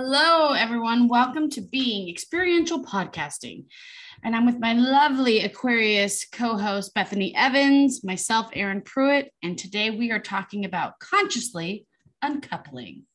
[0.00, 1.08] Hello, everyone.
[1.08, 3.64] Welcome to Being Experiential Podcasting.
[4.22, 9.32] And I'm with my lovely Aquarius co host, Bethany Evans, myself, Erin Pruitt.
[9.42, 11.84] And today we are talking about consciously
[12.22, 13.06] uncoupling.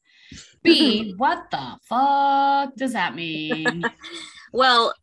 [0.62, 3.84] B, what the fuck does that mean?
[4.52, 4.94] well,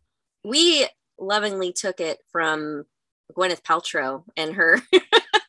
[0.45, 0.87] we
[1.19, 2.85] lovingly took it from
[3.35, 4.83] Gwyneth Paltrow and her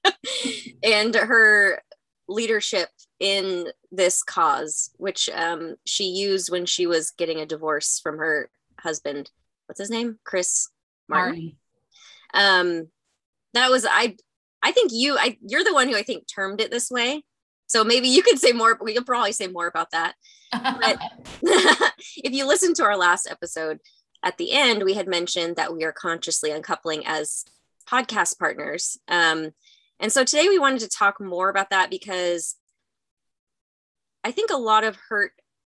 [0.82, 1.82] and her
[2.30, 2.88] leadership
[3.22, 8.50] in this cause, which um, she used when she was getting a divorce from her
[8.80, 9.30] husband.
[9.68, 10.18] What's his name?
[10.26, 10.70] Chris
[11.08, 11.56] Martin.
[12.34, 12.80] Martin.
[12.82, 12.88] Um,
[13.54, 14.18] that was I.
[14.64, 15.18] I think you.
[15.18, 17.24] I you're the one who I think termed it this way.
[17.68, 18.78] So maybe you could say more.
[18.82, 20.16] We could probably say more about that.
[20.52, 20.98] But
[22.18, 23.80] if you listen to our last episode,
[24.24, 27.46] at the end we had mentioned that we are consciously uncoupling as
[27.88, 28.98] podcast partners.
[29.08, 29.52] Um,
[30.00, 32.56] and so today we wanted to talk more about that because
[34.24, 35.32] I think a lot of hurt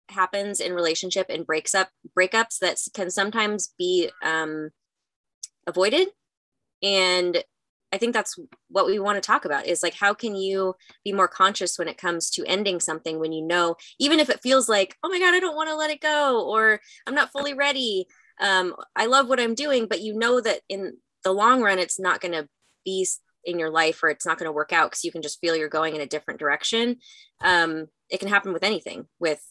[0.08, 4.70] happens in relationship and breaks up breakups that can sometimes be um,
[5.66, 6.08] avoided.
[6.82, 7.42] And
[7.92, 8.36] I think that's
[8.68, 11.86] what we want to talk about is like how can you be more conscious when
[11.86, 15.20] it comes to ending something when you know, even if it feels like, oh my
[15.20, 18.06] God, I don't want to let it go, or I'm not fully ready.
[18.40, 22.00] Um, I love what I'm doing, but you know that in the long run, it's
[22.00, 22.48] not going to
[22.84, 23.06] be
[23.44, 25.56] in your life or it's not going to work out because you can just feel
[25.56, 26.96] you're going in a different direction
[27.42, 29.42] um, it can happen with anything with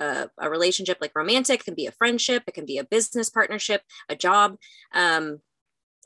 [0.00, 3.82] a, a, relationship like romantic can be a friendship it can be a business partnership
[4.08, 4.56] a job
[4.94, 5.40] um,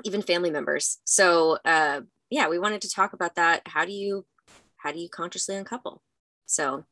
[0.05, 0.99] even family members.
[1.05, 3.63] So uh, yeah we wanted to talk about that.
[3.67, 4.27] How do you
[4.77, 6.03] how do you consciously uncouple?
[6.47, 6.85] So.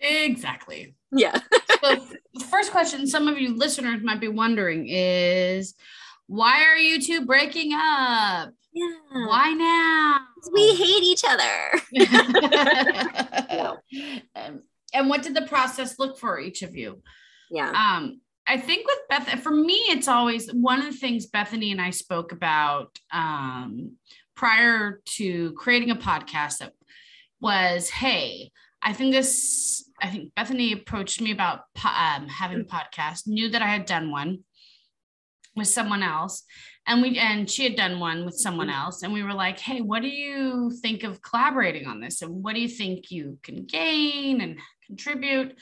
[0.00, 0.94] Exactly.
[1.10, 1.40] Yeah.
[1.82, 5.74] So the first question some of you listeners might be wondering is
[6.28, 9.26] why are you two breaking up yeah.
[9.26, 10.20] Why now?
[10.52, 11.82] We hate each other.
[13.50, 13.74] yeah.
[14.36, 14.62] um,
[14.94, 17.02] and what did the process look for each of you?
[17.50, 17.70] Yeah.
[17.70, 21.80] Um, I think with Beth, for me, it's always one of the things Bethany and
[21.80, 23.96] I spoke about um,
[24.36, 26.72] prior to creating a podcast that
[27.40, 33.26] was, hey, I think this, I think Bethany approached me about um, having a podcast,
[33.26, 34.44] knew that I had done one
[35.58, 36.44] with someone else.
[36.86, 38.80] And we and she had done one with someone mm-hmm.
[38.80, 42.22] else and we were like hey what do you think of collaborating on this?
[42.22, 45.58] And what do you think you can gain and contribute?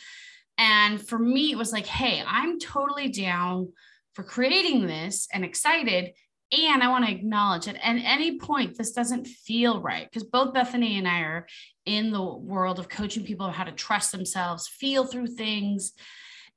[0.56, 3.72] And for me it was like hey i'm totally down
[4.14, 6.12] for creating this and excited
[6.52, 10.08] and i want to acknowledge that at any point this doesn't feel right.
[10.08, 11.46] Because both bethany and i are
[11.86, 15.92] in the world of coaching people how to trust themselves feel through things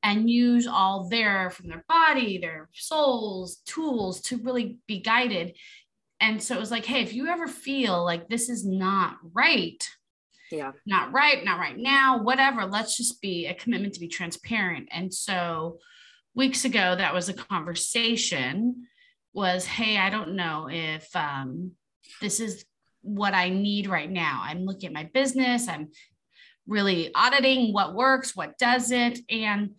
[0.04, 5.56] and use all their from their body, their souls, tools to really be guided.
[6.22, 9.88] And so it was like, hey, if you ever feel like this is not right,
[10.52, 14.90] yeah, not right, not right now, whatever, let's just be a commitment to be transparent.
[14.92, 15.80] And so
[16.34, 18.88] weeks ago, that was a conversation
[19.34, 21.72] was, hey, I don't know if um,
[22.22, 22.66] this is
[23.02, 24.42] what I need right now.
[24.44, 25.68] I'm looking at my business.
[25.68, 25.90] I'm
[26.70, 29.20] really auditing what works, what doesn't.
[29.30, 29.72] And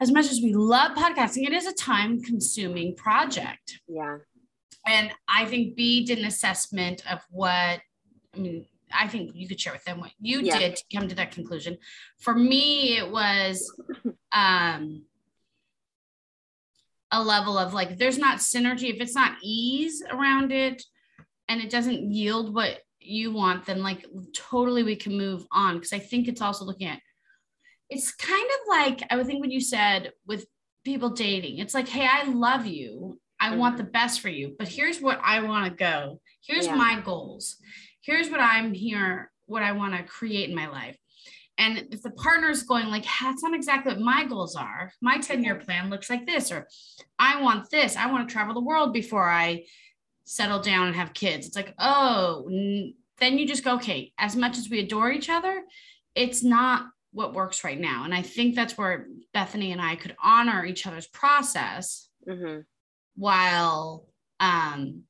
[0.00, 3.80] as much as we love podcasting, it is a time consuming project.
[3.86, 4.18] Yeah.
[4.86, 7.80] And I think B did an assessment of what,
[8.34, 10.58] I mean, I think you could share with them what you yeah.
[10.58, 11.78] did to come to that conclusion.
[12.18, 13.72] For me, it was
[14.32, 15.04] um,
[17.10, 18.92] a level of like, there's not synergy.
[18.92, 20.82] If it's not ease around it
[21.48, 25.78] and it doesn't yield what you want, then like totally we can move on.
[25.78, 27.00] Cause I think it's also looking at
[27.90, 30.46] it's kind of like I would think when you said with
[30.84, 33.20] people dating, it's like, hey, I love you.
[33.38, 33.58] I mm-hmm.
[33.58, 36.20] want the best for you, but here's what I want to go.
[36.44, 36.74] Here's yeah.
[36.74, 37.56] my goals.
[38.00, 40.96] Here's what I'm here, what I want to create in my life.
[41.58, 44.90] And if the partner's going like, that's not exactly what my goals are.
[45.00, 46.66] My 10 year plan looks like this, or
[47.18, 47.96] I want this.
[47.96, 49.64] I want to travel the world before I
[50.24, 51.46] settle down and have kids.
[51.46, 52.48] It's like, oh,
[53.18, 55.62] then you just go, okay, as much as we adore each other,
[56.14, 58.04] it's not what works right now.
[58.04, 62.60] And I think that's where Bethany and I could honor each other's process mm-hmm.
[63.16, 64.06] while
[64.40, 65.02] um,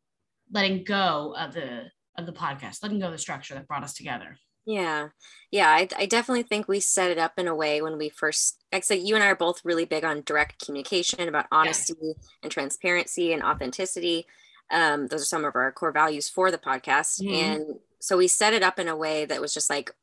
[0.50, 1.84] letting go of the
[2.18, 4.36] of the podcast, letting go of the structure that brought us together.
[4.66, 5.08] Yeah.
[5.50, 5.70] Yeah.
[5.70, 8.84] I, I definitely think we set it up in a way when we first, like,
[8.84, 12.12] so you and I are both really big on direct communication about honesty yeah.
[12.42, 14.26] and transparency and authenticity.
[14.72, 17.20] Um, those are some of our core values for the podcast.
[17.20, 17.34] Mm-hmm.
[17.34, 19.94] And so we set it up in a way that was just like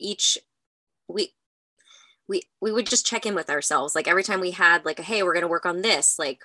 [0.00, 0.38] each
[1.06, 1.34] we
[2.26, 3.94] we we would just check in with ourselves.
[3.94, 6.40] Like every time we had like a, hey we're going to work on this like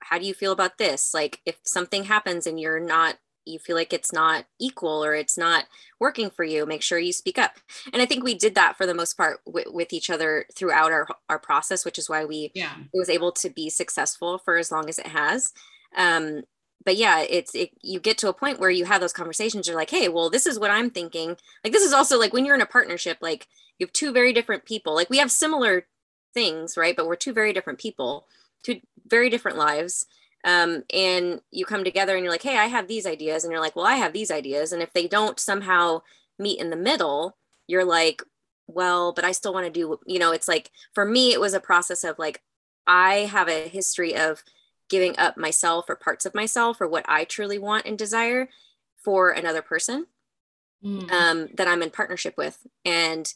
[0.00, 1.14] how do you feel about this?
[1.14, 3.16] Like if something happens and you're not
[3.48, 5.66] you feel like it's not equal or it's not
[6.00, 7.52] working for you make sure you speak up.
[7.92, 10.90] And i think we did that for the most part w- with each other throughout
[10.90, 12.74] our, our process which is why we yeah.
[12.92, 15.52] was able to be successful for as long as it has.
[15.96, 16.42] Um,
[16.84, 19.76] but yeah it's it, you get to a point where you have those conversations you're
[19.76, 21.36] like hey well this is what i'm thinking.
[21.64, 23.46] Like this is also like when you're in a partnership like
[23.78, 24.94] you have two very different people.
[24.94, 25.86] Like we have similar
[26.34, 26.96] things right?
[26.96, 28.26] But we're two very different people
[28.62, 30.06] two very different lives.
[30.44, 33.44] Um, and you come together and you're like hey i have these ideas.
[33.44, 34.72] And you're like well i have these ideas.
[34.72, 36.02] And if they don't somehow
[36.38, 37.36] meet in the middle
[37.66, 38.22] you're like
[38.66, 41.54] well but i still want to do you know it's like for me it was
[41.54, 42.42] a process of like
[42.86, 44.42] i have a history of
[44.88, 48.48] giving up myself or parts of myself or what i truly want and desire
[49.02, 50.06] for another person
[50.84, 51.10] Mm.
[51.10, 52.58] um, that i'm in partnership with.
[52.84, 53.32] And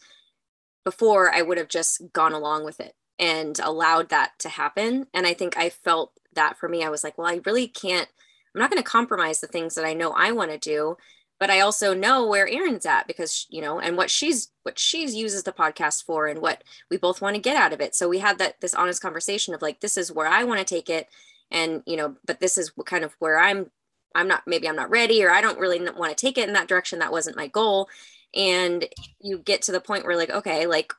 [0.84, 5.06] before i would have just gone along with it and allowed that to happen.
[5.14, 6.84] And i think i felt that for me.
[6.84, 8.08] I was like well i really can't
[8.54, 10.96] i'm not going to compromise the things that i know i want to do
[11.38, 15.14] but i also know where erin's at because you know and what she's what she's
[15.14, 17.94] uses the podcast for and what we both want to get out of it.
[17.94, 20.64] So we had that this honest conversation of like this is where i want to
[20.74, 21.08] take it
[21.50, 23.70] and you know but this is kind of where i'm
[24.14, 26.54] i'm not maybe i'm not ready or i don't really want to take it in
[26.54, 26.98] that direction.
[26.98, 27.88] That wasn't my goal.
[28.34, 28.86] And
[29.20, 30.92] you get to the point where like okay like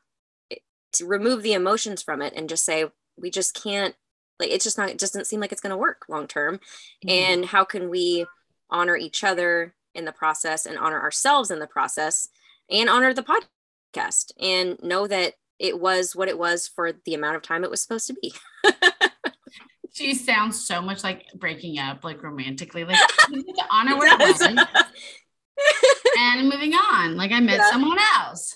[0.94, 2.86] to remove the emotions from it and just say
[3.18, 3.95] we just can't
[4.39, 6.59] like it's just not it doesn't seem like it's going to work long term.
[7.06, 7.09] Mhm.
[7.12, 8.25] and how can we
[8.69, 12.30] honor each other in the process and honor ourselves in the process
[12.69, 17.36] and honor the podcast and know that it was what it was for the amount
[17.36, 18.33] of time it was supposed to be
[19.93, 22.97] she sounds so much like breaking up like romantically like
[23.27, 24.41] to honor what it was
[26.17, 27.69] and moving on like i met Yeah.
[27.71, 28.55] someone else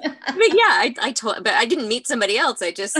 [0.00, 2.62] I mean, yeah, I, I told, but I didn't meet somebody else.
[2.62, 2.96] I just,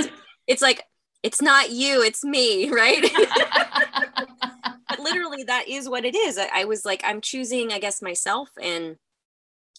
[0.47, 0.83] it's like,
[1.23, 3.03] it's not you, it's me, right?
[4.99, 6.39] literally, that is what it is.
[6.39, 8.97] I, I was like, I'm choosing, I guess, myself and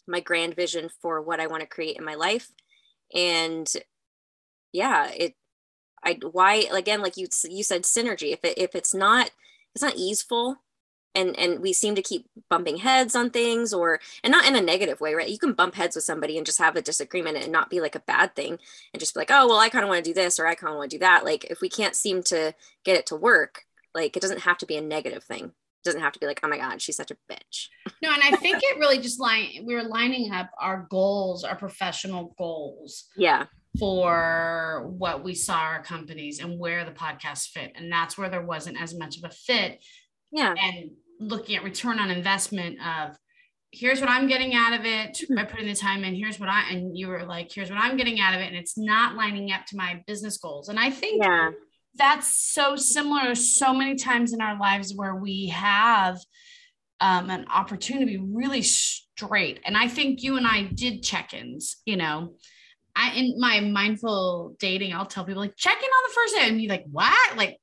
[0.08, 2.48] my grand vision for what I want to create in my life.
[3.14, 3.72] And
[4.72, 5.34] yeah, it,
[6.04, 8.34] I, why, again, like you, you said, synergy.
[8.34, 9.32] If it, if it's not,
[9.74, 10.60] it's not easeful,
[11.16, 14.62] and and we seem to keep bumping heads on things or and not in a
[14.62, 15.30] negative way right?
[15.30, 17.96] You can bump heads with somebody and just have a disagreement and not be like
[17.96, 18.60] a bad thing
[18.94, 20.56] and just be like oh well i kind of want to do this or i
[20.56, 21.26] kind of want to do that.
[21.26, 22.54] Like if we can't seem to
[22.84, 25.46] get it to work like it doesn't have to be a negative thing.
[25.46, 27.68] It doesn't have to be like oh my god she's such a bitch.
[28.02, 31.56] No and i think it really just line we were lining up our goals our
[31.56, 33.46] professional goals yeah
[33.78, 38.46] for what we saw our companies and where the podcast fit and that's where there
[38.46, 39.84] wasn't as much of a fit
[40.32, 43.16] yeah and looking at return on investment of
[43.72, 46.16] here's what I'm getting out of it by putting the time in.
[46.16, 48.56] Here's what I and you were like, here's what I'm getting out of it, and
[48.56, 50.70] it's not lining up to my business goals.
[50.70, 51.52] And I think yeah
[51.96, 56.18] that's so similar so many times in our lives where we have
[57.02, 59.60] um, an opportunity really straight.
[59.66, 62.36] And I think you and I did check-ins, you know.
[63.00, 66.50] I in my mindful dating, I'll tell people like check in on the first date,
[66.50, 67.38] and be like, what?
[67.38, 67.58] Like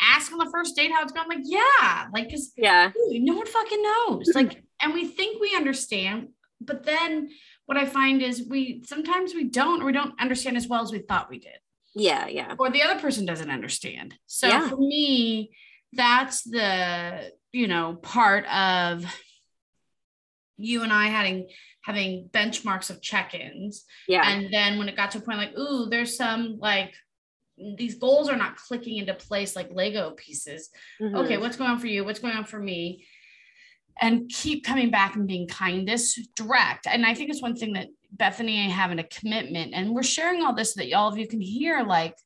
[0.00, 1.26] ask on the first date how it's going.
[1.30, 4.28] I'm like, yeah, like because yeah no one fucking knows.
[4.28, 4.38] Mm-hmm.
[4.38, 6.28] Like, and we think we understand,
[6.60, 7.28] but then
[7.66, 10.90] what I find is we sometimes we don't, or we don't understand as well as
[10.90, 11.58] we thought we did,
[11.94, 14.14] yeah yeah or the other person doesn't understand.
[14.26, 14.68] So Yeah.
[14.68, 15.50] for me,
[15.92, 19.04] that's the you know part of
[20.56, 21.48] you and I having
[21.82, 25.88] having benchmarks of check-ins yeah and then when it got to a point like, ooh,
[25.88, 26.94] there's some like
[27.76, 30.70] these goals are not clicking into place like Lego pieces.
[31.00, 31.14] Mhm.
[31.24, 32.04] Okay, what's going on for you?
[32.04, 33.04] What's going on for me?
[34.00, 36.86] And keep coming back and being kindest, direct.
[36.86, 40.02] And I think it's one thing that Bethany and I having a commitment, and we're
[40.02, 42.16] sharing all this so that all of you can hear like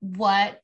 [0.00, 0.60] what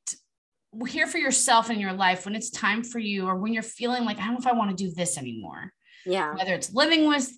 [0.89, 4.07] hear for yourself in your life when it's time for you, or when you're feeling
[4.07, 5.73] like, I don't know if I want to do this anymore
[6.05, 7.31] yeah whether it's living with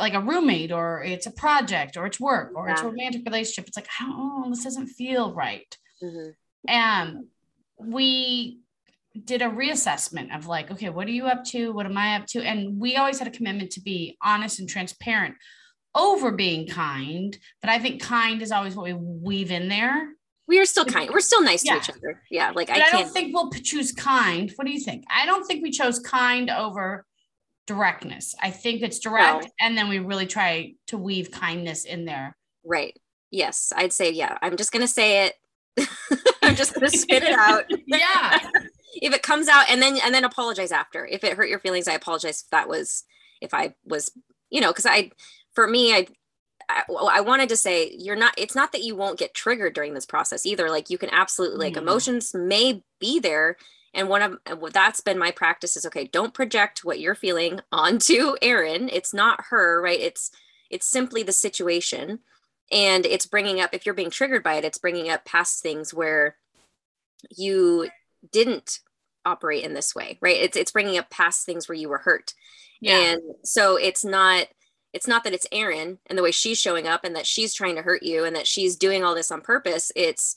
[0.00, 3.66] like a roommate or it's a project or it's work or it's a romantic relationship
[3.68, 6.34] it's like I this doesn't feel right Mhm.
[6.68, 7.24] and
[7.78, 8.60] we
[9.24, 12.26] did a reassessment of like okay what are you up to what am i up
[12.26, 15.34] to and we always had a commitment to be honest and transparent
[15.94, 20.08] over being kind but i think kind is always what we weave in there
[20.46, 21.78] we are still kind we're still nice Yeah.
[21.78, 24.52] to each other yeah like i I, don't can't think we'll choose kind.
[24.56, 25.04] What do you think?
[25.10, 27.04] I don't think we chose kind over
[27.66, 28.34] directness.
[28.42, 29.50] I think it's direct, No.
[29.60, 32.36] and then we really try to weave kindness in there.
[32.64, 32.96] right
[33.32, 35.34] yes i'd say yeah i'm just gonna say it
[36.42, 38.38] i'm just gonna spit it out Yeah,
[39.02, 41.88] if it comes out and then and then apologize after if it hurt your feelings
[41.88, 43.02] i apologize if that was
[43.42, 44.10] if i was
[44.48, 45.10] you know because i
[45.54, 46.06] for me i
[46.68, 49.94] I, I wanted to say you're not it's not that you won't get triggered during
[49.94, 51.82] this process either like you can absolutely like Mhm.
[51.82, 53.56] emotions may be there
[53.96, 54.38] and one of
[54.72, 58.88] that's been my practice is okay don't project what you're feeling onto erin.
[58.92, 59.98] It's not her right?
[59.98, 60.30] It's
[60.70, 62.20] it's simply the situation.
[62.70, 65.94] And it's bringing up if you're being triggered by it it's bringing up past things
[65.94, 66.36] where
[67.36, 67.88] you
[68.32, 68.80] didn't
[69.24, 70.36] operate in this way right?
[70.36, 72.34] It's it's bringing up past things where you were hurt.
[72.80, 73.12] Yeah.
[73.12, 74.48] and so it's not
[74.92, 77.76] it's not that it's erin and the way she's showing up and that she's trying
[77.76, 79.92] to hurt you and that she's doing all this on purpose.
[79.96, 80.36] It's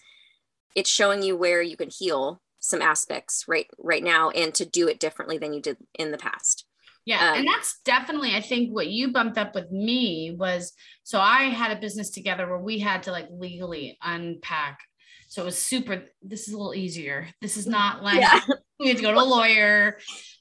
[0.76, 4.88] it's showing you where you can heal some aspects right right now and to do
[4.88, 6.66] it differently than you did in the past
[7.06, 10.74] yeah um, and that's definitely i think what you bumped up with me was
[11.04, 14.80] so i had a business together where we had to like legally unpack
[15.28, 18.40] so it was super this is a little easier this is not like yeah.
[18.80, 19.98] we had to go to a lawyer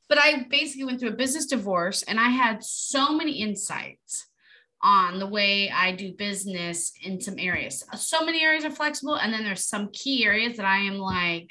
[0.08, 4.28] but i basically went through a business divorce and i had so many insights
[4.80, 7.84] on the way I do business in some areas.
[7.96, 11.50] So many areas are flexible, and then there's some key areas that I am like,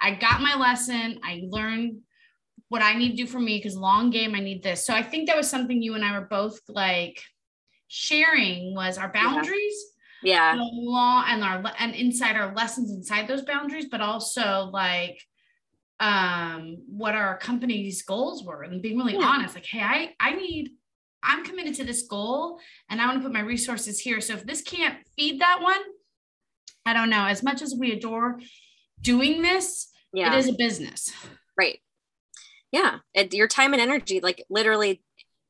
[0.00, 1.20] I got my lesson.
[1.22, 2.00] I learned
[2.68, 4.84] what I need to do for me because long game, I need this.
[4.84, 7.22] So I think that was something you and I were both like
[7.88, 9.76] sharing was our boundaries.
[10.22, 10.54] Yeah.
[10.54, 10.62] yeah.
[10.72, 15.20] Law and our and inside our lessons inside those boundaries, but also like
[16.00, 19.24] um what our company's goals were and being really yeah.
[19.24, 20.72] honest like hey i i need
[21.22, 22.60] i'm committed to this goal
[22.90, 25.80] and i want to put my resources here so if this can't feed that one
[26.84, 28.38] i don't know as much as we adore
[29.00, 30.34] doing this, yeah.
[30.34, 31.12] it is a business.
[31.58, 31.80] Right.
[32.72, 32.98] Yeah.
[33.14, 35.02] And your time and energy, like literally,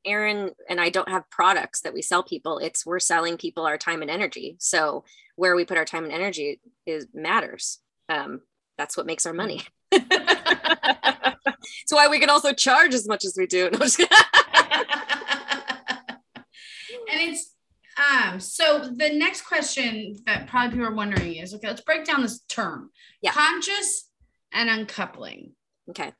[0.04, 2.58] Erin and I don't have products that we sell people.
[2.58, 4.56] It's we're selling people our time and energy.
[4.60, 7.80] So where we put our time and energy is matters.
[8.08, 8.42] Um,
[8.78, 9.62] that's what makes our money.
[9.90, 13.70] That's why we can also charge as much as we do.
[17.08, 17.54] And it's
[17.96, 22.22] um, so the next question that probably people are wondering is okay, let's break down
[22.22, 22.90] this term.
[23.22, 23.32] Yeah.
[23.32, 24.10] Conscious
[24.52, 25.52] and uncoupling.
[25.90, 26.12] Okay.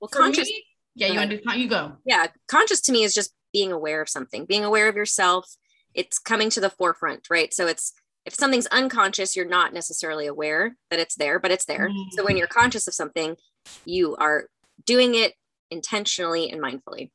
[0.00, 0.48] Well, For conscious.
[0.48, 0.64] Me,
[0.94, 1.92] yeah, you want to you go.
[2.04, 2.26] Yeah.
[2.48, 5.48] Conscious to me is just being aware of something, being aware of yourself.
[5.94, 7.54] It's coming to the forefront, right?
[7.54, 7.92] So it's
[8.24, 11.88] if something's unconscious, you're not necessarily aware that it's there, but it's there.
[11.88, 12.10] Mm-hmm.
[12.10, 13.36] So when you're conscious of something,
[13.84, 14.48] you are
[14.84, 15.32] doing it
[15.70, 17.10] intentionally and mindfully.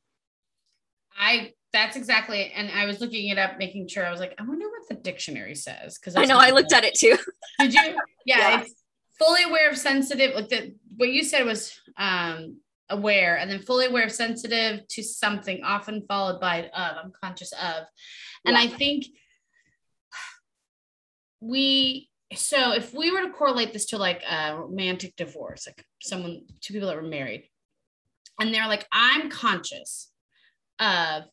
[1.16, 4.42] I that's exactly and i was looking it up making sure i was like i
[4.44, 7.16] wonder what the dictionary says because i know i looked at it too.
[7.58, 7.80] Did you?
[8.24, 8.82] Yeah, yeah, it's
[9.18, 12.58] fully aware of sensitive like the what you said was um
[12.90, 17.52] aware and then fully aware of sensitive to something often followed by of i'm conscious
[17.52, 17.84] of.
[18.44, 18.62] And yeah.
[18.62, 19.06] i think
[21.40, 26.42] we so if we were to correlate this to like a romantic divorce like someone
[26.60, 27.48] two people that were married
[28.40, 30.10] and they're like i'm conscious
[30.78, 31.24] of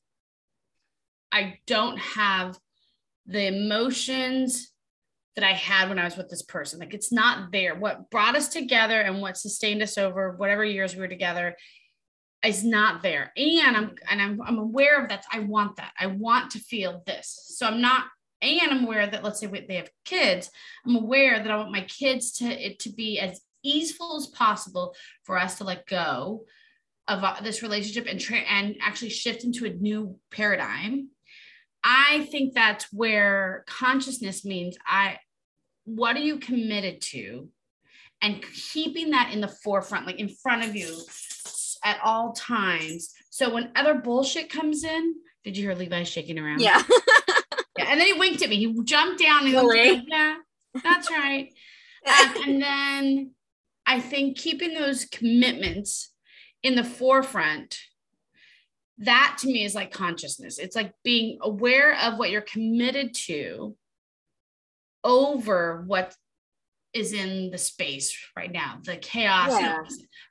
[1.31, 2.57] I don't have
[3.25, 4.71] the emotions
[5.35, 6.79] that I had when I was with this person.
[6.79, 7.75] Like it's not there.
[7.75, 11.55] What brought us together and what sustained us over whatever years we were together
[12.43, 13.31] is not there.
[13.37, 15.25] And I'm and I'm I'm aware of that.
[15.31, 15.93] I want that.
[15.99, 17.53] I want to feel this.
[17.55, 18.05] So I'm not
[18.41, 20.49] and I'm aware that let's say they have kids,
[20.85, 24.95] I'm aware that I want my kids to it to be as easeful as possible
[25.23, 26.45] for us to let go
[27.07, 31.09] of uh, this relationship and tra- and actually shift into a new paradigm
[31.83, 35.17] I think that's where consciousness means I
[35.85, 37.49] what are you committed to?
[38.21, 40.95] And keeping that in the forefront like in front of you
[41.83, 43.11] at all times.
[43.31, 46.61] So when other bullshit comes in did you hear levi shaking around?
[46.61, 46.83] Yeah,
[47.77, 48.57] yeah and then he winked at me.
[48.57, 50.05] He jumped down and really?
[50.07, 50.35] Yeah
[50.83, 51.53] that's right.
[52.05, 53.31] Um, and then
[53.85, 56.13] i think keeping those commitments
[56.63, 57.77] in the forefront
[59.01, 60.59] that to me is like consciousness.
[60.59, 63.75] It's like being aware of what you're committed to
[65.03, 66.15] over what
[66.93, 69.51] is in the space right now, the chaos.
[69.51, 69.79] Yeah.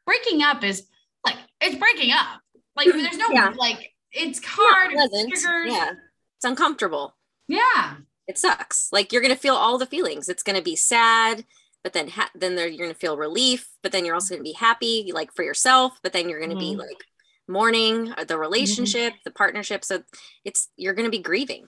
[0.06, 0.86] Breaking up is
[1.24, 2.40] like it's breaking up.
[2.76, 3.52] Like there's no yeah.
[3.56, 4.90] like it's hard.
[4.92, 5.90] It's yeah,
[6.36, 7.16] it's uncomfortable.
[7.48, 7.96] Yeah,
[8.28, 8.88] it sucks.
[8.92, 10.28] Like you're gonna feel all the feelings.
[10.28, 11.44] It's gonna be sad,
[11.82, 13.68] but then ha- then there, you're gonna feel relief.
[13.82, 15.98] But then you're also gonna be happy, like for yourself.
[16.02, 16.60] But then you're gonna mm-hmm.
[16.60, 17.04] be like
[17.50, 19.22] mourning uh, the relationship mm-hmm.
[19.24, 20.02] the partnership so
[20.44, 21.66] it's you're going to be grieving.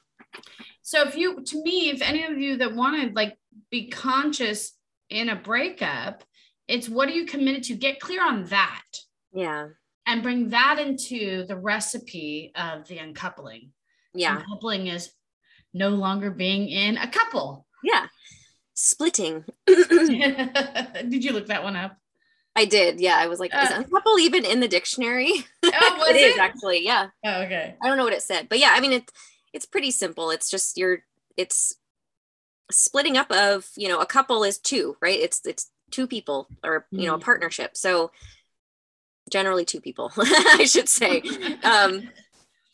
[0.82, 3.36] So if you to me if any of you that want to like
[3.70, 4.72] be conscious
[5.10, 6.24] in a breakup
[6.68, 7.74] it's what are you committed to?
[7.74, 8.82] Get clear on that.
[9.32, 9.68] Yeah.
[10.06, 13.72] And bring that into the recipe of the uncoupling.
[14.14, 14.38] Yeah.
[14.38, 15.12] Uncoupling is
[15.74, 17.66] no longer being in a couple.
[17.82, 18.06] Yeah.
[18.74, 19.44] Splitting.
[19.66, 21.96] Did you look that one up
[22.54, 23.00] I did.
[23.00, 23.16] Yeah.
[23.16, 25.32] I was like, uh, is uncouple even in the dictionary?
[25.64, 26.84] Oh, was it, it is actually.
[26.84, 27.08] Yeah.
[27.24, 27.74] Oh, okay.
[27.82, 29.12] I don't know what it said, but yeah, I mean, it's,
[29.52, 30.30] it's pretty simple.
[30.30, 31.04] It's just you're,
[31.36, 31.76] it's
[32.70, 35.18] splitting up of, you know, a couple is two, right?
[35.18, 38.10] It's, it's two people or you know a partnership so
[39.30, 41.20] generally two people i should say
[41.62, 42.08] um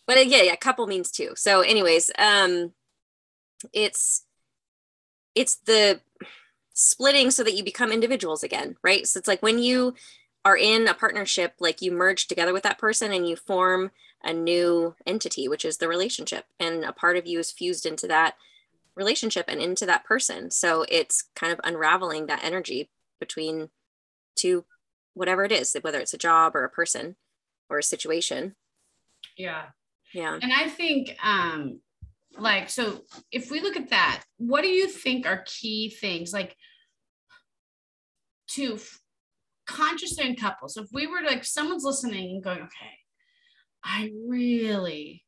[0.06, 2.72] but uh, yeah yeah couple means two so anyways um
[3.72, 4.24] it's
[5.34, 6.00] it's the
[6.80, 9.06] splitting so that you become individuals again right?
[9.06, 9.94] So it's like when you
[10.44, 13.90] are in a partnership like you merge together with that person and you form
[14.22, 18.06] a new entity which is the relationship and a part of you is fused into
[18.06, 18.34] that
[18.94, 20.50] relationship and into that person.
[20.50, 23.70] So it's kind of unraveling that energy between
[24.36, 24.64] two
[25.14, 27.16] whatever it is whether it's a job or a person
[27.68, 28.54] or a situation.
[29.36, 29.66] Yeah.
[30.14, 30.38] Yeah.
[30.40, 31.80] And i think um
[32.38, 36.32] like so if we look at that what do you think are key things?
[36.32, 36.56] Like
[38.54, 38.78] to
[39.66, 40.74] conscious and couples.
[40.74, 42.98] So if we were like someone's listening and going okay
[43.84, 45.24] i really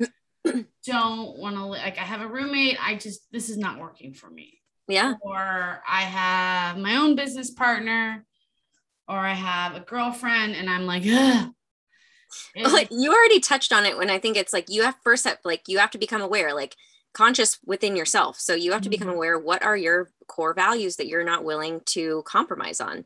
[0.86, 4.30] don't want to like i have a roommate i just this is not working for
[4.30, 4.60] me.
[4.90, 5.14] Yeah.
[5.20, 8.24] Or I have my own business partner,
[9.08, 11.52] or I have a girlfriend, and I'm like, Ugh.
[12.56, 15.38] like you already touched on it when I think it's like you have first have,
[15.44, 16.74] like you have to become aware, like
[17.12, 18.38] conscious within yourself.
[18.38, 19.16] So you have to become mm-hmm.
[19.16, 23.04] aware what are your core values that you're not willing to compromise on.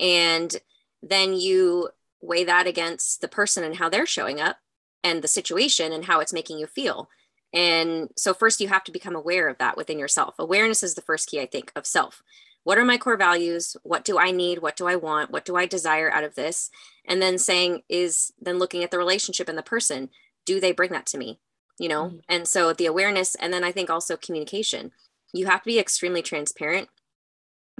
[0.00, 0.54] And
[1.02, 4.56] then you weigh that against the person and how they're showing up
[5.02, 7.08] and the situation and how it's making you feel.
[7.52, 10.34] And so, first, you have to become aware of that within yourself.
[10.38, 12.20] Awareness is the first key, I think, of self.
[12.64, 13.76] What are my core values?
[13.84, 14.58] What do I need?
[14.58, 15.30] What do I want?
[15.30, 16.70] What do I desire out of this?
[17.04, 20.08] And then saying, is then looking at the relationship and the person.
[20.46, 21.38] Do they bring that to me?
[21.78, 22.04] You know?
[22.04, 22.16] Mm-hmm.
[22.28, 24.92] And so, the awareness, and then I think also communication.
[25.32, 26.88] You have to be extremely transparent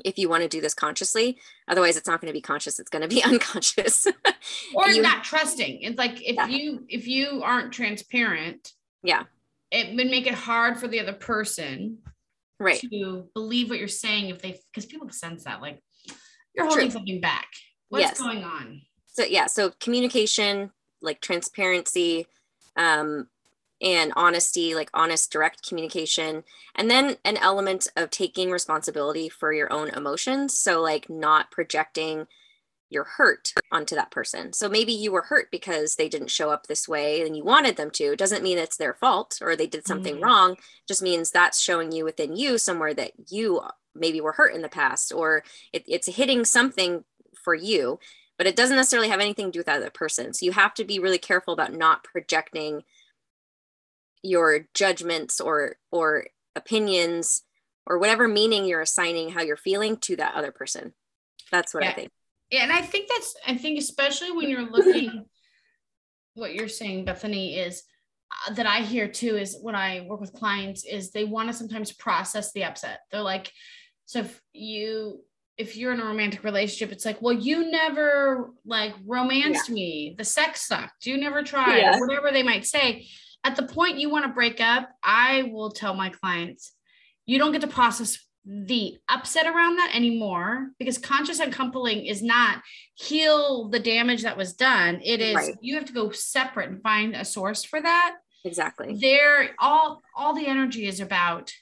[0.05, 2.91] if you want to do this consciously otherwise it's not going to be conscious it's
[2.91, 4.07] going to be unconscious
[4.75, 6.47] or you, not trusting it's like if yeah.
[6.47, 8.73] you if you aren't transparent
[9.03, 9.25] yeah
[9.71, 11.99] it would make it hard for the other person
[12.59, 15.81] right to believe what you're saying if they because people sense that like
[16.55, 16.93] you're holding True.
[16.93, 17.49] something back
[17.89, 18.19] what's yes.
[18.19, 20.71] going on so yeah so communication
[21.03, 22.27] like transparency
[22.77, 23.29] um
[23.85, 26.43] and honesty like honest direct communication
[26.75, 32.27] and then an element of taking responsibility for your own emotions so like not projecting
[32.95, 34.53] your hurt onto that person.
[34.53, 37.77] So maybe you were hurt because they didn't show up this way and you wanted
[37.77, 38.13] them to.
[38.13, 40.25] It doesn't mean it's their fault or they did something mm-hmm.
[40.25, 40.53] wrong.
[40.53, 43.63] It just means that's showing you within you somewhere that you
[43.95, 47.05] maybe were hurt in the past or it, it's hitting something
[47.43, 47.99] for you,
[48.39, 50.33] but it doesn't necessarily have anything to do with that other person.
[50.33, 52.85] So you have to be really careful about not projecting
[54.25, 57.43] your judgments or or opinions
[57.87, 60.95] or whatever meaning you're assigning how you're feeling to that other person.
[61.53, 61.91] That's what yeah.
[61.91, 62.11] I think.
[62.51, 65.27] Yeah, and I think that's I think especially when you're looking
[66.35, 67.85] what you're saying, Bethany, is
[68.49, 71.55] uh, that I hear too is when I work with clients is they want to
[71.55, 73.01] sometimes process the upset.
[73.11, 73.53] They're like,
[74.07, 75.21] so if you
[75.57, 79.75] if you're in a romantic relationship, it's like, well, you never like romanced yeah.
[79.75, 80.15] me.
[80.19, 81.07] The sex sucked.
[81.07, 82.01] You never tried, yeah.
[82.01, 83.07] whatever they might say.
[83.45, 86.73] At the point you want to break up, I will tell my clients,
[87.27, 92.61] you don't get to process the upset around that anymore because conscious uncoupling is not
[92.95, 95.01] heal the damage that was done.
[95.03, 95.55] It is right.
[95.61, 98.17] you have to go separate and find a source for that.
[98.45, 98.99] Exactly.
[99.01, 101.53] There, all all the energy is about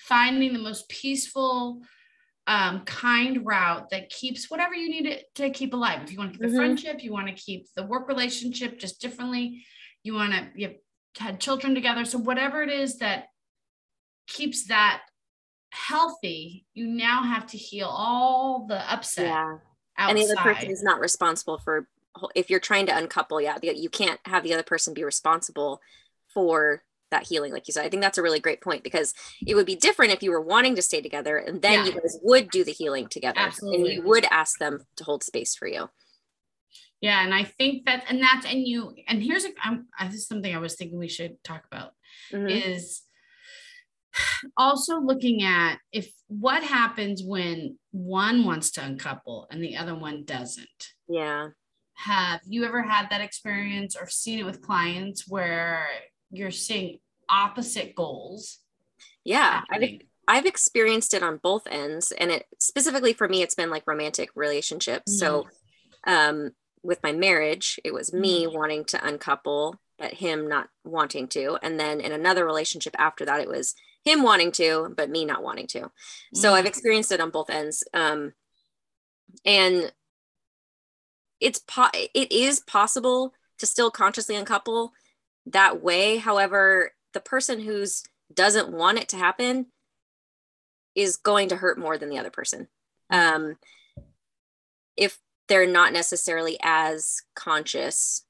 [0.00, 1.82] finding the most peaceful,
[2.46, 6.02] um, kind route that keeps whatever you need it to keep alive.
[6.04, 6.56] If you want to keep the mm-hmm.
[6.56, 9.64] friendship, you want to keep the work relationship just differently.
[10.02, 10.74] You want to you
[11.18, 12.04] had children together.
[12.04, 13.26] So whatever it is that
[14.26, 15.02] keeps that
[15.70, 19.26] healthy, you now have to heal all the upset.
[19.26, 19.58] Yeah.
[19.96, 20.10] Outside.
[20.10, 21.88] And the other person is not responsible for
[22.34, 25.80] if you're trying to uncouple, yeah, you can't have the other person be responsible
[26.28, 27.84] for that healing, like you said.
[27.84, 29.14] I think that's a really great point because
[29.46, 31.84] it would be different if you were wanting to stay together and then yeah.
[31.86, 33.76] you guys would do the healing together Absolutely.
[33.76, 35.88] and you would ask them to hold space for you.
[37.04, 40.26] Yeah, and I think that, and that's, and you, and here's a, I'm, this is
[40.26, 41.90] something I was thinking we should talk about
[42.32, 42.48] mm-hmm.
[42.48, 43.02] is
[44.56, 50.24] also looking at if what happens when one wants to uncouple and the other one
[50.24, 50.94] doesn't.
[51.06, 51.48] Yeah.
[51.92, 55.86] Have you ever had that experience or seen it with clients where
[56.30, 58.60] you're seeing opposite goals?
[59.24, 62.12] Yeah, I've, I've experienced it on both ends.
[62.12, 65.12] And it specifically for me, it's been like romantic relationships.
[65.12, 65.18] Mm-hmm.
[65.18, 65.46] So,
[66.06, 66.52] um,
[66.84, 68.56] with my marriage, it was me mm-hmm.
[68.56, 71.58] wanting to uncouple, but him not wanting to.
[71.62, 75.42] And then in another relationship after that, it was him wanting to, but me not
[75.42, 75.90] wanting to.
[76.34, 76.68] So I've mm.
[76.68, 77.82] experienced it on both ends.
[77.94, 78.34] Um,
[79.46, 79.90] and
[81.40, 84.92] it's po- it is possible to still consciously uncouple
[85.46, 86.18] that way.
[86.18, 89.66] However, the person who's doesn't want it to happen
[90.94, 92.68] is going to hurt more than the other person.
[93.10, 93.56] Um,
[94.96, 98.24] if they're not necessarily as conscious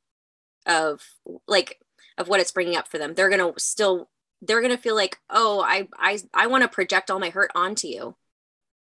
[0.66, 1.02] of
[1.46, 1.78] like
[2.18, 3.14] of what it's bringing up for them.
[3.14, 4.08] They're gonna still
[4.42, 7.88] they're gonna feel like oh i i i want to project all my hurt onto
[7.88, 8.16] you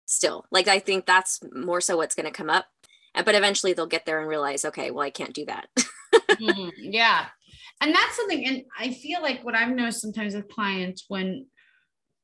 [0.07, 0.47] still.
[0.51, 2.67] Like i think that's more so what's gonna come up.
[3.15, 5.69] But eventually they'll get there and realize okay well i can't do that.
[6.31, 6.71] Mm-hmm.
[6.79, 7.27] yeah.
[7.81, 11.47] And that's something and i feel like what i've noticed sometimes with clients when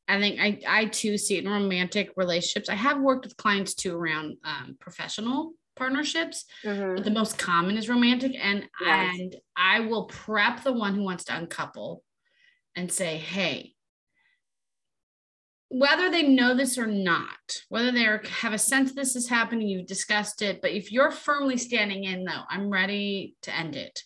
[0.08, 2.68] i think i i too see it in romantic relationships.
[2.68, 6.96] I have worked with clients too around um, professional partnerships mm-hmm.
[6.96, 9.16] but the most common is romantic and yes.
[9.18, 12.02] and i will prep the one who wants to uncouple
[12.74, 13.72] and say hey
[15.68, 19.86] whether they know this or not whether they have a sense this is happening you've
[19.86, 24.02] discussed it but if you're firmly standing in though i'm ready to end it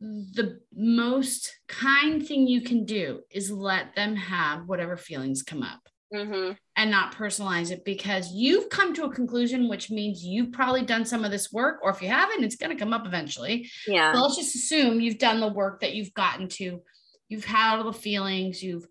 [0.00, 5.80] the most kind thing you can do is let them have whatever feelings come up
[6.14, 6.52] mm-hmm.
[6.80, 11.04] And not personalize it because you've come to a conclusion, which means you've probably done
[11.04, 13.70] some of this work, or if you haven't, it's going to come up eventually.
[13.86, 14.14] Yeah.
[14.14, 16.80] So let's just assume you've done the work that you've gotten to,
[17.28, 18.88] you've had all the feelings, you've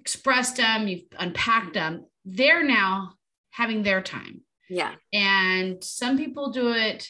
[0.00, 2.06] expressed them, you've unpacked them.
[2.24, 3.12] They're now
[3.50, 4.40] having their time.
[4.68, 4.94] Yeah.
[5.12, 7.08] And some people do it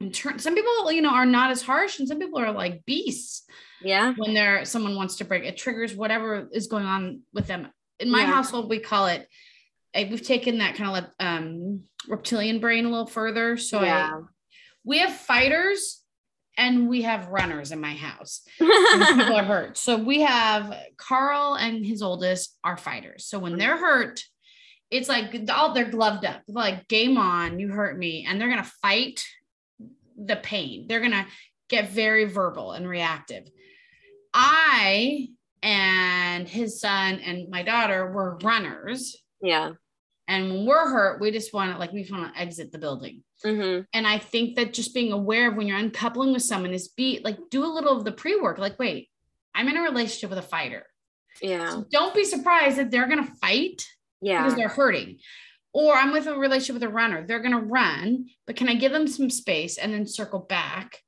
[0.00, 2.84] in turn some people you know are not as harsh and some people are like
[2.84, 3.44] beasts
[3.80, 7.68] yeah when they're someone wants to break it triggers whatever is going on with them
[8.02, 8.26] in my yeah.
[8.26, 9.28] household we call it
[9.94, 14.10] we've taken that kind of like um reptilian brain a little further so yeah.
[14.14, 14.20] I,
[14.84, 16.02] we have fighters
[16.58, 21.84] and we have runners in my house people are hurt so we have carl and
[21.84, 24.22] his oldest are fighters so when they're hurt
[24.90, 28.62] it's like all they're gloved up like game on you hurt me and they're gonna
[28.82, 29.24] fight
[30.16, 30.86] the pain.
[30.88, 31.26] They're going to
[31.68, 33.48] get very verbal and reactive.
[34.34, 35.28] I
[35.62, 39.16] and his son and my daughter were runners.
[39.40, 39.72] Yeah.
[40.28, 43.22] And when we're hurt, we just want to like we want to exit the building.
[43.44, 43.82] Mm-hmm.
[43.92, 47.20] And I think that just being aware of when you're uncoupling with someone is be
[47.24, 48.58] like do a little of the pre work.
[48.58, 49.08] Like, wait,
[49.54, 50.86] I'm in a relationship with a fighter.
[51.40, 51.70] Yeah.
[51.70, 53.84] So don't be surprised that they're gonna fight.
[54.20, 54.42] Yeah.
[54.42, 55.18] Because they're hurting
[55.72, 57.26] or I'm with a relationship with a runner.
[57.26, 60.98] They're going to run, but can I give them some space and then circle back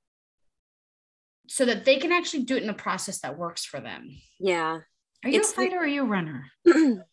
[1.55, 4.11] so that they can actually do it in a process that works for them?
[4.41, 4.81] Yeah.
[5.23, 6.47] Are you it's a fighter or are you a runner?
[6.67, 7.05] um,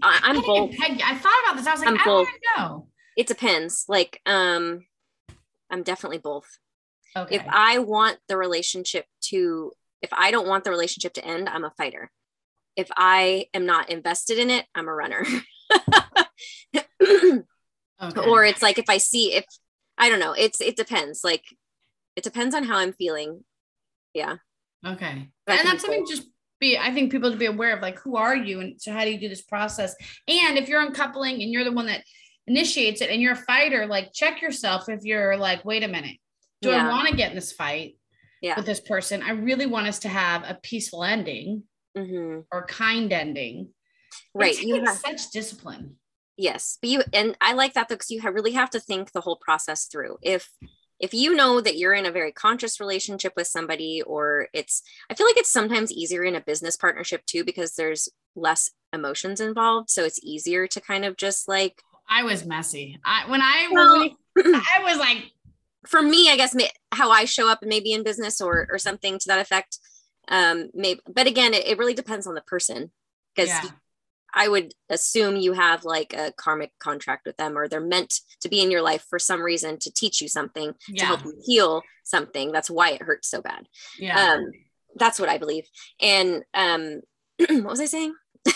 [0.00, 0.72] I, am both.
[0.80, 1.66] I, I, thought about this.
[1.66, 2.28] I was like, I'm I both.
[2.28, 2.86] don't know.
[3.16, 3.86] It depends.
[3.88, 4.86] Like, um,
[5.68, 6.46] I'm definitely both.
[7.16, 7.34] Okay.
[7.34, 11.64] If I want the relationship to, if I don't want the relationship to end, I'm
[11.64, 12.12] a fighter.
[12.76, 15.26] If I am not invested in it, I'm a runner.
[17.02, 17.42] okay.
[18.28, 19.44] Or it's like if I see if
[19.98, 21.24] I don't know, it's it depends.
[21.24, 21.42] Like
[22.18, 23.44] it depends on how I'm feeling.
[24.14, 24.36] Yeah.
[24.86, 25.06] Okay.
[25.06, 26.28] and that's something just
[26.60, 29.04] be I think people to be aware of like who are you and so how
[29.04, 29.94] do you do this process?
[30.26, 32.02] And if you're uncoupling and you're the one that
[32.46, 36.16] initiates it and you're a fighter, like check yourself if you're like, wait a minute,
[36.62, 36.86] do yeah.
[36.86, 37.96] I want to get in this fight
[38.42, 38.56] yeah.
[38.56, 39.22] with this person?
[39.22, 41.64] I really want us to have a peaceful ending
[41.96, 42.40] mm-hmm.
[42.50, 43.68] or kind ending
[44.34, 45.96] right you have such discipline
[46.36, 49.12] yes but you and i like that though, because you have, really have to think
[49.12, 50.50] the whole process through if
[51.00, 55.14] if you know that you're in a very conscious relationship with somebody or it's i
[55.14, 59.90] feel like it's sometimes easier in a business partnership too because there's less emotions involved.
[59.90, 62.98] So it's easier to kind of just like i was messy.
[63.04, 65.32] I when i well, i was like
[65.86, 66.56] for me i guess
[66.92, 69.78] how i show up maybe in business or or something to that effect.
[70.28, 72.90] Um maybe but again it, it really depends on the person
[73.34, 73.70] because yeah.
[74.34, 78.48] I would assume you have like a karmic contract with them, or they're meant to
[78.48, 81.00] be in your life for some reason to teach you something yeah.
[81.00, 82.52] to help you heal something.
[82.52, 83.66] That's why it hurts so bad.
[83.98, 84.18] Yeah.
[84.18, 84.50] Um,
[84.96, 85.66] that's what I believe.
[86.00, 87.00] And um,
[87.38, 88.14] what was I saying?
[88.46, 88.52] oh,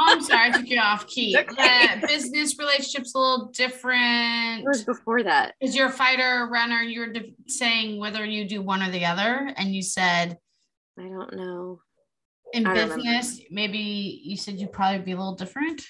[0.00, 1.36] I'm sorry, I took you off key.
[1.38, 2.00] Okay.
[2.06, 4.64] business relationships a little different.
[4.64, 5.54] What was before that?
[5.60, 6.80] Is you're a fighter, runner.
[6.80, 10.38] You were de- saying whether you do one or the other, and you said,
[10.98, 11.80] I don't know
[12.52, 13.42] in business, remember.
[13.50, 13.78] maybe
[14.24, 15.82] you said you'd probably be a little different.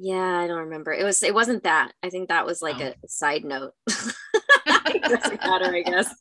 [0.00, 0.92] Yeah, I don't remember.
[0.92, 1.92] It was it wasn't that.
[2.02, 2.92] I think that was like oh.
[3.02, 3.72] a, side note.
[3.86, 6.14] doesn't matter, I guess.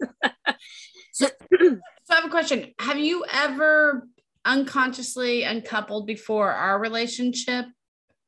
[1.12, 1.78] so, so
[2.10, 2.74] I have a question.
[2.80, 4.08] Have you ever
[4.46, 7.66] unconsciously uncoupled before our relationship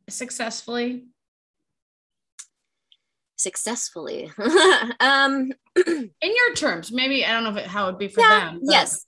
[0.08, 1.06] successfully?
[3.38, 4.32] Successfully.
[5.00, 5.52] um
[5.88, 8.52] in your terms, maybe I don't know if it, how it would be for yeah,
[8.52, 8.60] them.
[8.64, 9.06] Yes.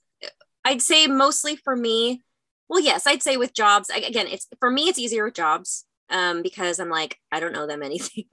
[0.64, 2.22] I'd say mostly for me.
[2.68, 3.90] Well, yes, I'd say with jobs.
[3.90, 4.88] I, again, it's for me.
[4.88, 8.24] It's easier with jobs um, because I'm like I don't know them anything.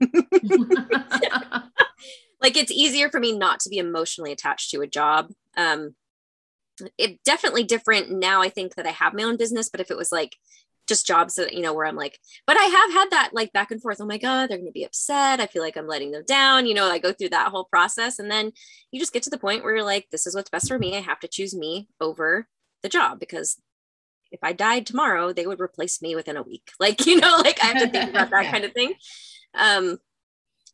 [2.40, 5.30] like it's easier for me not to be emotionally attached to a job.
[5.56, 5.94] Um,
[6.96, 8.40] it definitely different now.
[8.40, 10.36] I think that I have my own business, but if it was like
[10.90, 13.70] just jobs that you know where i'm like but i have had that like back
[13.70, 13.98] and forth.
[14.00, 15.40] Oh my god they're going to be upset.
[15.40, 18.18] I feel like i'm letting them down you know i go through that whole process.
[18.18, 18.50] And then
[18.90, 20.96] you just get to the point where you're like this is what's best for me.
[20.96, 22.48] I have to choose me over
[22.82, 23.56] the job because
[24.32, 26.70] if i died tomorrow they would replace me within a week.
[26.80, 28.50] Like you know like i have to think about that yeah.
[28.50, 28.94] kind of thing.
[29.54, 29.98] Um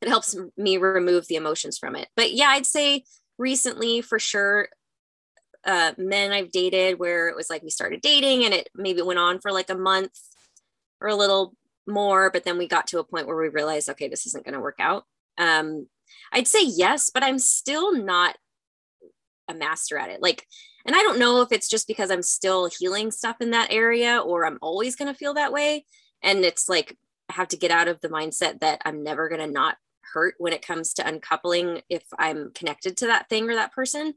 [0.01, 2.09] it helps me remove the emotions from it.
[2.17, 3.05] But yeah i'd say
[3.39, 4.69] recently for sure
[5.67, 9.19] uh, men I've dated where it was like we started dating and it maybe went
[9.19, 10.17] on for like a month
[11.01, 11.55] or a little
[11.87, 14.55] more, but then we got to a point where we realized, okay, this isn't going
[14.55, 15.05] to work out.
[15.39, 15.89] Um,
[16.33, 18.37] I'd say yes, but I'm still not
[19.49, 20.23] a master at it.
[20.23, 20.47] Like,
[20.85, 24.19] and I don't know if it's just because I'm still healing stuff in that area
[24.19, 25.85] or I'm always going to feel that way.
[26.23, 26.97] And it's like,
[27.29, 29.77] I have to get out of the mindset that I'm never going to not
[30.13, 34.15] hurt when it comes to uncoupling if I'm connected to that thing or that person.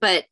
[0.00, 0.24] But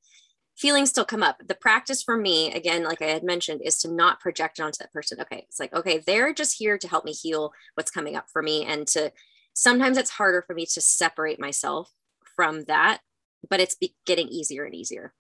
[0.57, 1.41] feelings still come up.
[1.47, 4.93] The practice for me, again, like I had mentioned, is to not project onto that
[4.93, 5.21] person.
[5.21, 8.43] Okay, it's like, okay, they're just here to help me heal what's coming up for
[8.43, 8.65] me.
[8.65, 9.13] And to
[9.55, 11.91] sometimes it's harder for me to separate myself
[12.37, 13.01] from that,
[13.49, 15.13] but it's be- getting easier and easier.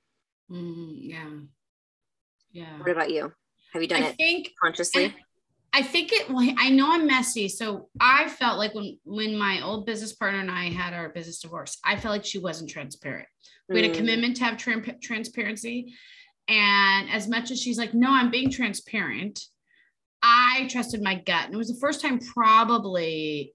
[0.50, 1.30] Mm, yeah.
[2.52, 2.78] Yeah.
[2.78, 3.32] What about you?
[3.72, 5.14] Have you done I it think, consciously?
[5.74, 6.26] I think it.
[6.58, 10.50] I know I'm messy, so I felt like when when my old business partner and
[10.50, 13.28] I had our business divorce, I felt like she wasn't transparent.
[13.68, 13.96] We had a mm.
[13.96, 15.94] commitment to have tra- transparency,
[16.46, 19.40] and as much as she's like, "No, I'm being transparent,"
[20.22, 23.54] I trusted my gut, and it was the first time probably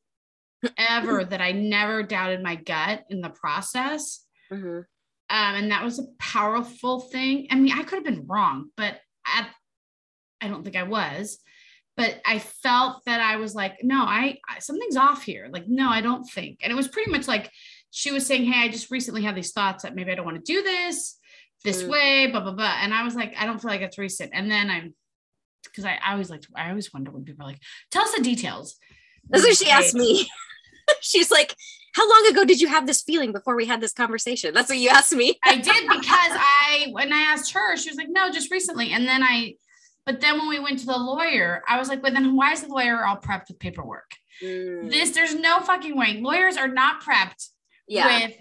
[0.76, 4.26] ever that I never doubted my gut in the process.
[4.52, 4.80] Mm-hmm.
[5.30, 7.48] Um, and that was a powerful thing.
[7.52, 9.50] I mean, I could have been wrong, but at,
[10.40, 11.40] I don't think I was
[11.98, 15.50] but I felt that I was like, no, I, I, something's off here.
[15.52, 16.60] Like, no, I don't think.
[16.62, 17.52] And it was pretty much like
[17.90, 20.38] she was saying, hey, I just recently had these thoughts that maybe I don't want
[20.38, 21.18] to do this
[21.64, 21.90] this mm.
[21.90, 22.78] way, blah blah blah.
[22.82, 24.32] And I was like, I don't feel like it's recent.
[24.34, 24.94] And then I'm
[25.64, 28.22] because I, I always like I always wonder when people are like, tell us the
[28.22, 28.78] details.
[29.30, 30.30] That's what she asked me.
[31.02, 31.54] She's like,
[31.96, 34.54] how long ago did you have this feeling before we had this conversation?
[34.54, 35.38] That's what you asked me.
[35.44, 38.92] I did because I when I asked her, she was like, no, just recently.
[38.92, 39.56] And then I
[40.08, 42.64] but then when we went to the lawyer, I was like, well, then why is
[42.64, 44.10] the lawyer all prepped with paperwork?
[44.42, 44.90] Mm.
[44.90, 46.22] This, there's no fucking way.
[46.22, 47.50] Lawyers are not prepped
[47.90, 48.28] yeah.
[48.28, 48.38] with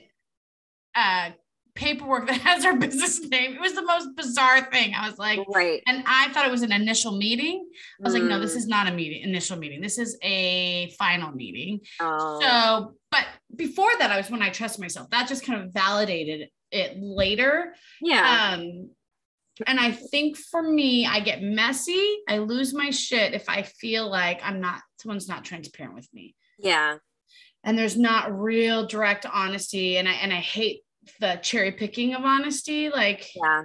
[0.94, 1.30] uh,
[1.74, 3.54] paperwork that has our business name.
[3.54, 4.94] It was the most bizarre thing.
[4.94, 5.82] I was like, right.
[5.88, 7.68] And I thought it was an initial meeting.
[8.00, 8.20] I was mm.
[8.20, 8.58] like, no, this mm.
[8.58, 9.80] is not a meeting, initial meeting.
[9.80, 11.80] This is a final meeting.
[11.98, 12.40] Oh.
[12.40, 13.26] So, but
[13.56, 15.10] before that, I was when I trust myself.
[15.10, 17.74] That just kind of validated it later.
[18.00, 18.54] Yeah.
[18.54, 18.90] Um,
[19.66, 22.18] and I think for me, I get messy.
[22.28, 26.34] I lose my shit if I feel like I'm not, someone's not transparent with me.
[26.58, 26.96] Yeah.
[27.64, 29.96] And there's not real direct honesty.
[29.96, 30.82] And I, and I hate
[31.20, 32.90] the cherry picking of honesty.
[32.90, 33.62] Like, yeah.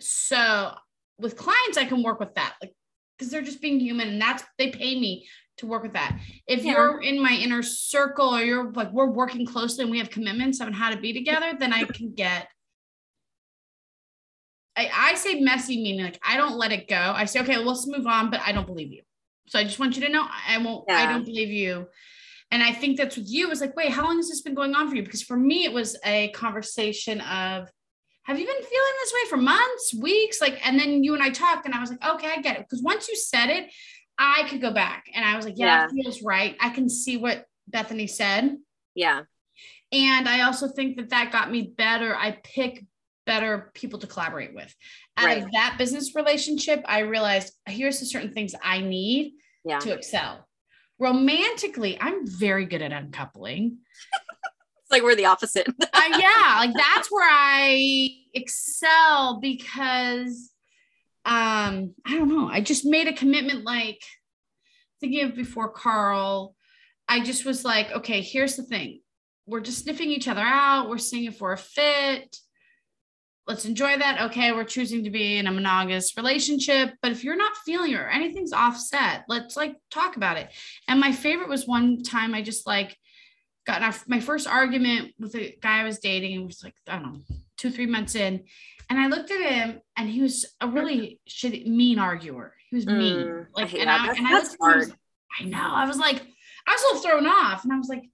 [0.00, 0.74] So
[1.18, 2.54] with clients, I can work with that.
[2.60, 2.72] Like,
[3.16, 6.18] because they're just being human and that's, they pay me to work with that.
[6.46, 6.72] If yeah.
[6.72, 10.60] you're in my inner circle or you're like, we're working closely and we have commitments
[10.60, 12.48] on how to be together, then I can get
[14.76, 16.96] I, I say messy meaning like I don't let it go.
[16.96, 19.02] I say, okay, let's move on, but I don't believe you.
[19.48, 20.96] So I just want you to know I won't, yeah.
[20.96, 21.88] I don't believe you.
[22.52, 23.46] And I think that's with you.
[23.46, 25.02] It was like, wait, how long has this been going on for you?
[25.02, 27.68] Because for me, it was a conversation of,
[28.24, 30.40] have you been feeling this way for months, weeks?
[30.40, 32.62] Like, and then you and I talked, and I was like, okay, I get it.
[32.62, 33.72] Because once you said it,
[34.18, 36.02] I could go back and I was like, yeah, yeah.
[36.02, 36.56] feels right.
[36.60, 38.56] I can see what Bethany said.
[38.94, 39.22] Yeah.
[39.92, 42.14] And I also think that that got me better.
[42.14, 42.84] I pick
[43.30, 44.74] better people to collaborate with.
[45.16, 45.44] Out right.
[45.44, 49.78] of that business relationship, I realized here's the certain things I need yeah.
[49.78, 50.48] to excel.
[50.98, 53.78] Romantically, I'm very good at uncoupling.
[54.82, 55.68] it's like we're the opposite.
[55.80, 60.50] uh, yeah, like that's where I excel because
[61.24, 62.48] um I don't know.
[62.48, 64.02] I just made a commitment like
[65.00, 66.56] thinking of before Carl.
[67.06, 69.02] I just was like, okay, here's the thing.
[69.46, 70.88] We're just sniffing each other out.
[70.88, 72.36] We're seeing if we're a fit
[73.50, 74.22] let's enjoy that.
[74.30, 77.96] Okay, we're choosing to be in a monogamous relationship, but if you're not feeling it
[77.96, 80.50] or anything's offset, let's like talk about it.
[80.86, 82.96] And my favorite was one time I just like
[83.66, 87.00] got our, my first argument with a guy I was dating and was like, I
[87.00, 87.20] don't know,
[87.56, 88.44] two, three months in.
[88.88, 92.54] And I looked at him and he was a really shitty, mean arguer.
[92.70, 93.16] He was mean.
[93.16, 94.92] Mm, like, and, I, and I, that's hard.
[95.40, 95.72] I know.
[95.74, 96.22] I was like,
[96.68, 97.64] I was a little thrown off.
[97.64, 98.04] And I was like,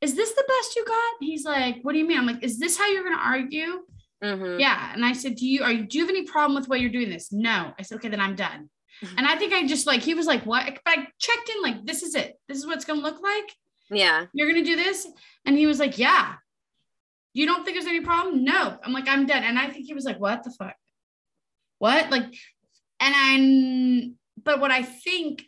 [0.00, 1.14] is this the best you got?
[1.20, 2.18] He's like, what do you mean?
[2.18, 3.82] I'm like, is this how you're going to argue?
[4.24, 4.58] Mm-hmm.
[4.58, 4.92] Yeah.
[4.92, 6.90] And I said, Do you are you do you have any problem with why you're
[6.90, 7.32] doing this?
[7.32, 7.72] No.
[7.78, 8.70] I said, okay, then I'm done.
[9.02, 9.18] Mm-hmm.
[9.18, 10.64] And I think I just like he was like, What?
[10.84, 12.34] But I checked in, like, this is it.
[12.48, 13.52] This is what it's gonna look like.
[13.90, 14.26] Yeah.
[14.32, 15.06] You're gonna do this.
[15.44, 16.34] And he was like, Yeah.
[17.34, 18.44] You don't think there's any problem?
[18.44, 18.78] No.
[18.82, 19.42] I'm like, I'm done.
[19.42, 20.76] And I think he was like, What the fuck?
[21.78, 22.10] What?
[22.10, 22.24] Like,
[23.00, 25.44] and I but what I think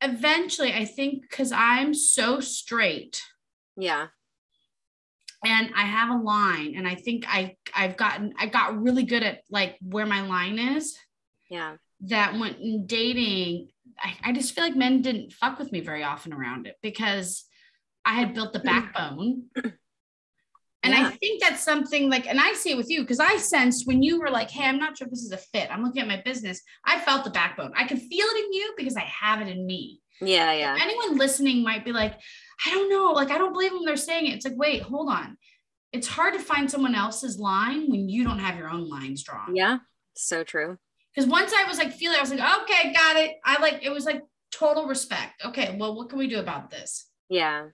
[0.00, 3.22] eventually, I think because I'm so straight.
[3.76, 4.08] Yeah.
[5.44, 9.22] And I have a line, and I think I I've gotten I got really good
[9.22, 10.96] at like where my line is.
[11.50, 11.76] Yeah.
[12.02, 16.02] That when in dating, I, I just feel like men didn't fuck with me very
[16.02, 17.44] often around it because
[18.04, 18.66] I had built the hmm.
[18.66, 19.42] backbone.
[20.84, 21.06] And yeah.
[21.06, 24.02] I think that's something like, and I see it with you because I sensed when
[24.02, 25.72] you were like, Hey, I'm not sure if this is a fit.
[25.72, 26.60] I'm looking at my business.
[26.84, 27.72] I felt the backbone.
[27.74, 30.02] I can feel it in you because I have it in me.
[30.20, 30.52] Yeah.
[30.52, 30.76] Yeah.
[30.76, 32.20] If anyone listening might be like,
[32.66, 33.12] I don't know.
[33.12, 33.84] Like, I don't believe them.
[33.84, 34.34] They're saying it.
[34.34, 35.36] It's like, wait, hold on.
[35.92, 39.54] It's hard to find someone else's line when you don't have your own lines drawn.
[39.54, 39.78] Yeah.
[40.14, 40.78] So true.
[41.14, 43.36] Because once I was like feeling, I was like, okay, got it.
[43.44, 45.44] I like, it was like total respect.
[45.44, 45.76] Okay.
[45.78, 47.06] Well, what can we do about this?
[47.28, 47.68] Yeah.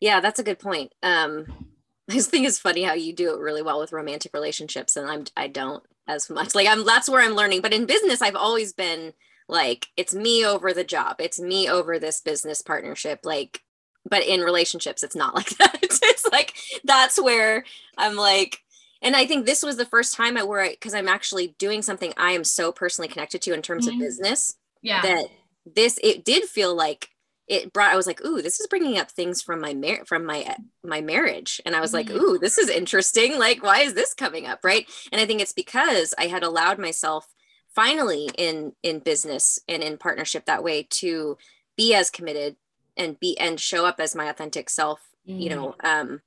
[0.00, 0.20] Yeah.
[0.20, 0.92] That's a good point.
[1.02, 1.46] Um,
[2.10, 5.10] I just think it's funny how you do it really well with romantic relationships and
[5.10, 6.54] I'm I don't as much.
[6.54, 7.62] Like I'm that's where I'm learning.
[7.62, 9.12] But in business, I've always been
[9.48, 11.16] like it's me over the job.
[11.20, 13.20] It's me over this business partnership.
[13.24, 13.62] Like,
[14.08, 15.78] but in relationships, it's not like that.
[15.82, 17.64] it's like that's where
[17.96, 18.60] I'm like,
[19.02, 21.82] and I think this was the first time I where I because I'm actually doing
[21.82, 24.00] something I am so personally connected to in terms mm-hmm.
[24.00, 24.56] of business.
[24.82, 25.02] Yeah.
[25.02, 25.26] That
[25.74, 27.08] this it did feel like
[27.48, 30.24] it brought i was like ooh this is bringing up things from my mar- from
[30.24, 32.20] my my marriage and i was like mm-hmm.
[32.20, 35.52] ooh this is interesting like why is this coming up right and i think it's
[35.52, 37.26] because i had allowed myself
[37.74, 41.36] finally in in business and in partnership that way to
[41.76, 42.56] be as committed
[42.96, 45.40] and be and show up as my authentic self mm-hmm.
[45.40, 46.20] you know um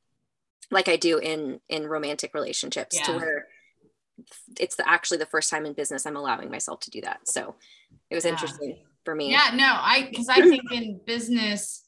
[0.71, 3.03] like i do in in romantic relationships yeah.
[3.03, 3.47] to where
[4.59, 7.55] it's the, actually the first time in business i'm allowing myself to do that so
[8.09, 8.31] it was yeah.
[8.31, 8.77] interesting
[9.09, 9.31] for me.
[9.31, 11.85] Yeah, no, I because I think in business,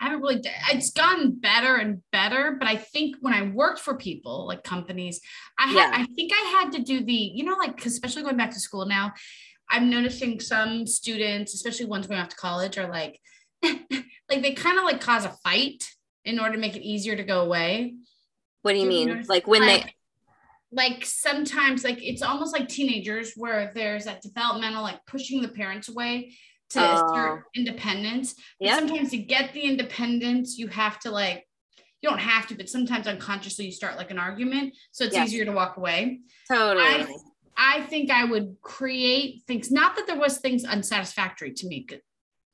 [0.00, 0.42] I haven't really.
[0.72, 5.20] It's gotten better and better, but I think when I worked for people like companies,
[5.58, 5.74] I had.
[5.74, 5.90] Yeah.
[5.94, 8.86] I think I had to do the, you know, like especially going back to school
[8.86, 9.12] now.
[9.68, 13.20] I'm noticing some students, especially ones going off to college, are like,
[14.30, 15.88] like they kind of like cause a fight
[16.24, 17.94] in order to make it easier to go away.
[18.62, 19.24] What do you, do you mean?
[19.28, 19.94] Like when like, they
[20.72, 25.88] like sometimes like it's almost like teenagers where there's that developmental like pushing the parents
[25.88, 26.34] away
[26.70, 26.96] to oh.
[26.96, 28.34] start independence.
[28.58, 28.76] Yeah.
[28.76, 31.46] Sometimes to get the independence, you have to like
[32.02, 34.74] you don't have to, but sometimes unconsciously you start like an argument.
[34.92, 35.28] So it's yes.
[35.28, 36.20] easier to walk away.
[36.48, 36.84] Totally.
[36.84, 37.06] I,
[37.56, 41.86] I think I would create things, not that there was things unsatisfactory to me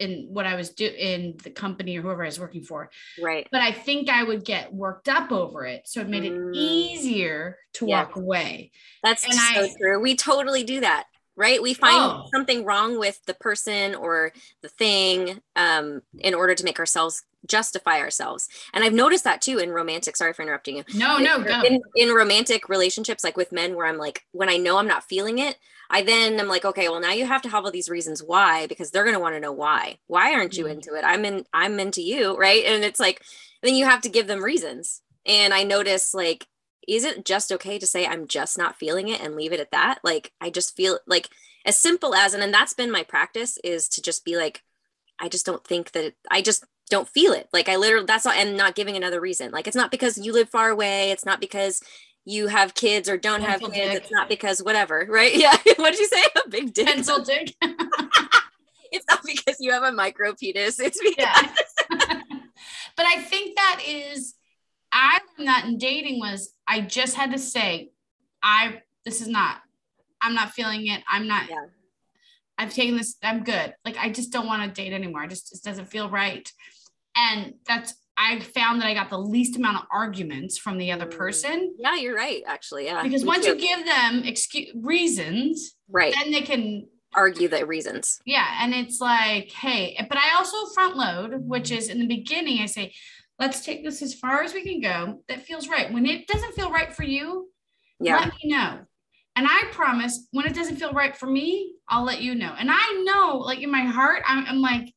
[0.02, 2.90] in what I was doing in the company or whoever I was working for.
[3.20, 3.46] Right.
[3.50, 5.82] But I think I would get worked up over it.
[5.86, 6.54] So it made it mm.
[6.54, 8.04] easier to yeah.
[8.04, 8.72] walk away.
[9.02, 10.00] That's and so I, true.
[10.00, 12.28] We totally do that right we find oh.
[12.30, 17.98] something wrong with the person or the thing um, in order to make ourselves justify
[17.98, 21.62] ourselves and i've noticed that too in romantic sorry for interrupting you no no go.
[21.62, 25.04] In, in romantic relationships like with men where i'm like when i know i'm not
[25.04, 25.58] feeling it
[25.90, 28.66] i then i'm like okay well now you have to have all these reasons why
[28.66, 30.72] because they're going to want to know why why aren't you mm.
[30.72, 33.22] into it i'm in i'm into you right and it's like
[33.62, 36.46] then you have to give them reasons and i notice like
[36.88, 39.70] is it just okay to say I'm just not feeling it and leave it at
[39.70, 39.98] that?
[40.02, 41.28] Like I just feel like
[41.64, 44.62] as simple as and, and that's been my practice is to just be like
[45.18, 47.48] I just don't think that it, I just don't feel it.
[47.52, 49.50] Like I literally that's all and not giving another reason.
[49.50, 51.82] Like it's not because you live far away, it's not because
[52.24, 54.02] you have kids or don't Pencil have kids, dick.
[54.02, 55.34] it's not because whatever, right?
[55.36, 55.56] Yeah.
[55.76, 56.22] what did you say?
[56.44, 56.86] A big dick.
[56.86, 57.54] Pencil dick.
[58.92, 60.78] it's not because you have a micro penis.
[60.78, 62.20] It's because yeah.
[62.96, 64.34] but I think that is
[64.92, 67.90] I learned that in dating was I just had to say,
[68.42, 69.56] I this is not,
[70.20, 71.02] I'm not feeling it.
[71.10, 71.48] I'm not.
[71.48, 71.66] Yeah.
[72.58, 73.16] I've taken this.
[73.22, 73.74] I'm good.
[73.84, 75.22] Like I just don't want to date anymore.
[75.22, 76.50] I just it doesn't feel right.
[77.16, 81.06] And that's I found that I got the least amount of arguments from the other
[81.06, 81.16] mm.
[81.16, 81.74] person.
[81.78, 82.42] Yeah, you're right.
[82.46, 83.02] Actually, yeah.
[83.02, 83.52] Because once too.
[83.52, 88.20] you give them excuse reasons, right, then they can argue the reasons.
[88.24, 92.60] Yeah, and it's like, hey, but I also front load, which is in the beginning,
[92.60, 92.94] I say,
[93.38, 95.92] let's take this as far as we can go that feels right.
[95.92, 97.50] When it doesn't feel right for you,
[98.00, 98.18] yeah.
[98.18, 98.80] let me know.
[99.34, 102.54] And I promise when it doesn't feel right for me, I'll let you know.
[102.58, 104.92] And I know, like in my heart, I'm, I'm like,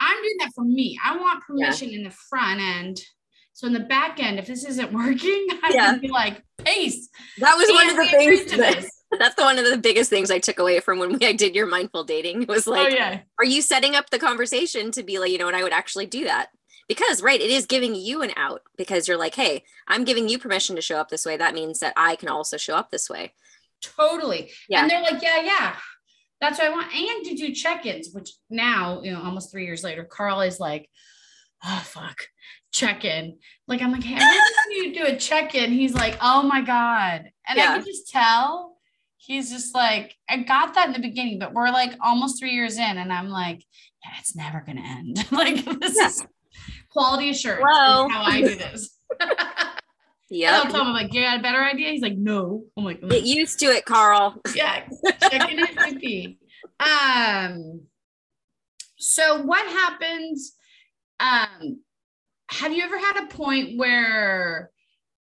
[0.00, 0.98] I'm doing that for me.
[1.04, 1.98] I want permission yeah.
[1.98, 3.00] in the front end.
[3.52, 5.86] So in the back end, if this isn't working, I yeah.
[5.86, 7.08] can be like, pace.
[7.38, 8.86] That was one of the things that,
[9.18, 11.54] that's the one of the biggest things I took away from when we, I did
[11.54, 13.20] your mindful dating It was oh, like, oh, yeah.
[13.38, 16.06] are you setting up the conversation to be like, you know, and I would actually
[16.06, 16.50] do that
[16.90, 20.40] because right it is giving you an out because you're like hey i'm giving you
[20.40, 23.08] permission to show up this way that means that i can also show up this
[23.08, 23.32] way
[23.82, 25.76] totally yeah and they're like yeah yeah
[26.40, 29.84] that's what i want and to do check-ins which now you know almost three years
[29.84, 30.88] later carl is like
[31.64, 32.22] oh fuck
[32.72, 37.30] check-in like i'm like hey i you do a check-in he's like oh my god
[37.48, 37.72] and yeah.
[37.72, 38.70] i can just tell
[39.20, 42.78] he's just like, I got that in the beginning, but we're like almost three years
[42.78, 43.64] in, and I'm like,
[44.04, 45.24] yeah, it's never gonna end.
[45.30, 46.06] like this yeah.
[46.06, 46.26] is
[46.90, 47.62] quality assurance.
[47.62, 48.98] Well, how I do this.
[50.30, 50.60] Yeah.
[50.62, 51.90] I'll tell him, I'm like, you got a better idea?
[51.90, 52.64] He's like, no.
[52.76, 54.40] I'm like, get used to it, Carl.
[54.54, 54.88] yeah.
[55.28, 56.38] Checking it might.
[56.78, 57.82] Um,
[58.96, 60.52] so what happens?
[61.18, 61.80] Um,
[62.48, 64.70] have you ever had a point where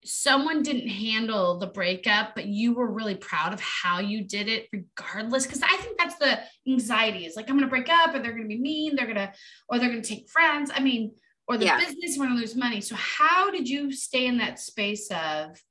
[0.04, 4.68] someone didn't handle the breakup, but you were really proud of how you did it,
[4.74, 5.46] regardless?
[5.46, 8.32] Because I think that's the anxiety is like, I'm going to break up, and they're
[8.32, 9.32] going to be mean, they're going to,
[9.70, 10.72] or they're going to take friends.
[10.74, 11.14] I mean,
[11.50, 11.80] or the yeah.
[11.80, 12.80] business want to lose money.
[12.80, 15.62] So how did you stay in that space of,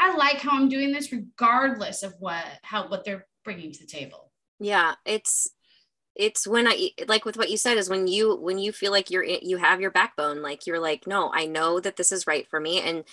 [0.00, 3.86] I like how I'm doing this, regardless of what how what they're bringing to the
[3.86, 4.32] table?
[4.58, 5.48] Yeah, it's
[6.14, 9.10] it's when i like with what you said is when you when you feel like
[9.10, 12.46] you're you have your backbone like you're like no i know that this is right
[12.50, 13.04] for me and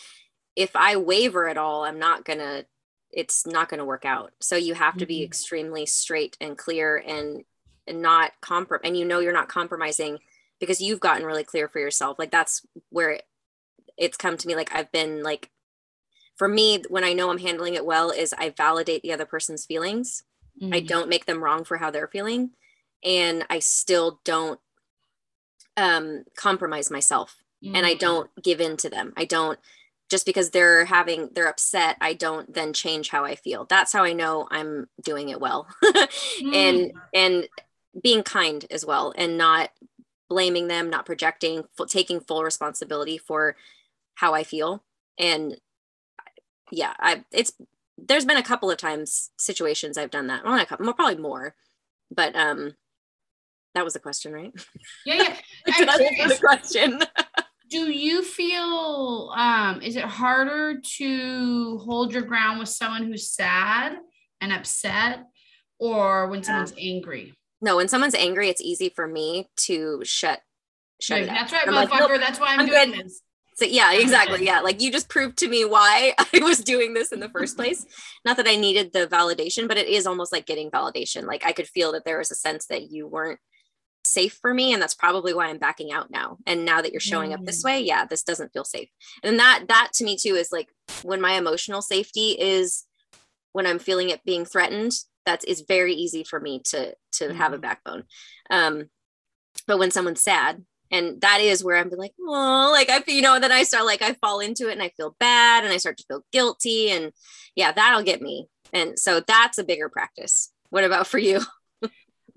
[0.58, 2.66] if i waver at all i'm not gonna
[3.10, 5.28] it's not gonna work out so you have to be mm-hmm.
[5.28, 7.46] extremely straight and clear and
[7.88, 10.20] and not comprom and you know you're not compromising
[10.60, 13.24] because you've gotten really clear for yourself like that's where it,
[13.98, 15.50] it's come to me like i've been like
[16.38, 19.66] for me when i know i'm handling it well is i validate the other person's
[19.66, 20.24] feelings
[20.62, 20.74] mm-hmm.
[20.74, 22.52] i don't make them wrong for how they're feeling
[23.04, 24.60] and I still don't
[25.78, 27.76] um, compromise myself mm-hmm.
[27.76, 28.00] and I mm.
[28.00, 29.14] don't give in to them.
[29.16, 29.60] I don't
[30.10, 34.04] just because they're having they're upset i don't then change how i feel that's how
[34.04, 36.56] i know i'm doing it well mm.
[36.56, 37.48] and and
[38.02, 39.70] being kind as well and not
[40.30, 43.56] blaming them not projecting taking full responsibility for
[44.16, 44.84] how i feel
[45.18, 45.58] and
[46.72, 47.54] yeah i it's
[47.98, 51.56] there's been a couple of times situations i've done that well, a couple, probably more
[52.12, 52.74] but um
[53.76, 54.54] that was the question, right?
[55.06, 55.38] Yeah, yeah.
[56.28, 57.00] the question.
[57.70, 63.96] do you feel um is it harder to hold your ground with someone who's sad
[64.42, 65.26] and upset
[65.78, 67.34] or when someone's angry?
[67.62, 70.42] No, when someone's angry, it's easy for me to shut
[71.02, 71.90] shut yeah, That's right, motherfucker.
[71.90, 73.06] Like, nope, that's why I'm, I'm doing good.
[73.06, 73.22] this.
[73.60, 74.46] So yeah, exactly.
[74.46, 74.62] Yeah.
[74.62, 77.86] Like you just proved to me why I was doing this in the first place.
[78.26, 81.26] Not that I needed the validation, but it is almost like getting validation.
[81.26, 83.40] Like I could feel that there was a sense that you weren't
[84.06, 87.02] safe for me and that's probably why i'm backing out now and now that you're
[87.02, 87.66] showing up this mm.
[87.66, 88.88] way yeah this doesn't feel safe
[89.24, 90.70] and that that to me too is like
[91.04, 92.86] when my emotional safety is
[93.52, 94.94] when i'm feeling it being threatened
[95.26, 97.36] that is very easy for me to to mm.
[97.36, 97.62] have a mm.
[97.62, 98.04] backbone
[98.50, 98.90] um
[99.68, 103.40] but when someone's sad and that is where i'm like oh like i you know
[103.40, 105.98] then i start like i fall into it and i feel bad and i start
[105.98, 107.12] to feel guilty and
[107.56, 111.42] yeah that'll get me and so that's a bigger practice what about for you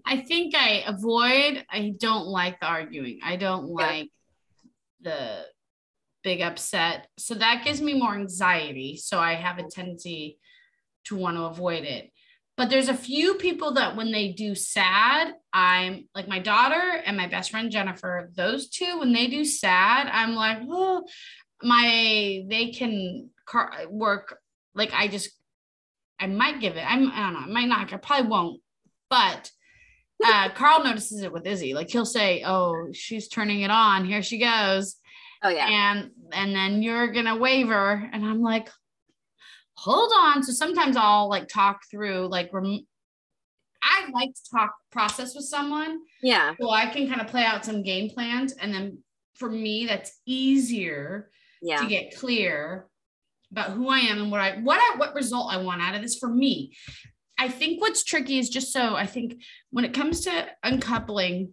[0.04, 3.20] I think I avoid, I don't like the arguing.
[3.22, 3.86] I don't yeah.
[3.86, 4.10] like
[5.00, 5.44] the
[6.22, 7.08] big upset.
[7.18, 8.96] So that gives me more anxiety.
[8.96, 10.38] So I have a tendency
[11.04, 12.10] to want to avoid it.
[12.56, 17.16] But there's a few people that when they do sad, I'm like my daughter and
[17.16, 21.04] my best friend Jennifer, those two, when they do sad, I'm like, oh,
[21.62, 24.38] my, they can car- work.
[24.74, 25.30] Like I just,
[26.20, 28.60] I might give it, I'm, I don't know, I might not, I probably won't.
[29.08, 29.50] But
[30.24, 31.74] uh, Carl notices it with Izzy.
[31.74, 34.04] Like he'll say, "Oh, she's turning it on.
[34.04, 34.96] Here she goes."
[35.42, 35.68] Oh yeah.
[35.68, 38.68] And and then you're gonna waver, and I'm like,
[39.74, 40.42] hold on.
[40.42, 42.50] So sometimes I'll like talk through like.
[42.52, 42.86] Rem-
[43.84, 45.98] I like to talk process with someone.
[46.22, 46.54] Yeah.
[46.60, 48.98] So I can kind of play out some game plans, and then
[49.34, 51.78] for me, that's easier yeah.
[51.78, 52.86] to get clear
[53.50, 56.02] about who I am and what I what I what result I want out of
[56.02, 56.74] this for me.
[57.38, 61.52] I think what's tricky is just so I think when it comes to uncoupling,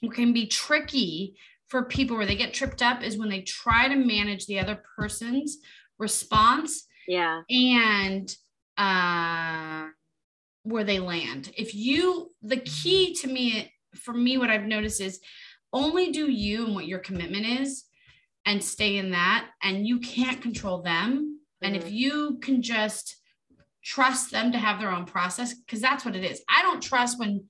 [0.00, 1.36] what can be tricky
[1.68, 4.82] for people where they get tripped up is when they try to manage the other
[4.96, 5.58] person's
[5.98, 6.86] response.
[7.06, 7.42] Yeah.
[7.50, 8.34] And
[8.76, 9.88] uh
[10.64, 11.52] where they land.
[11.56, 15.20] If you the key to me for me what I've noticed is
[15.72, 17.84] only do you and what your commitment is
[18.44, 21.12] and stay in that and you can't control them.
[21.12, 21.66] Mm-hmm.
[21.66, 21.94] And if mm-hmm.
[21.94, 23.16] you can just
[23.84, 26.42] trust them to have their own process because that's what it is.
[26.48, 27.44] I don't trust when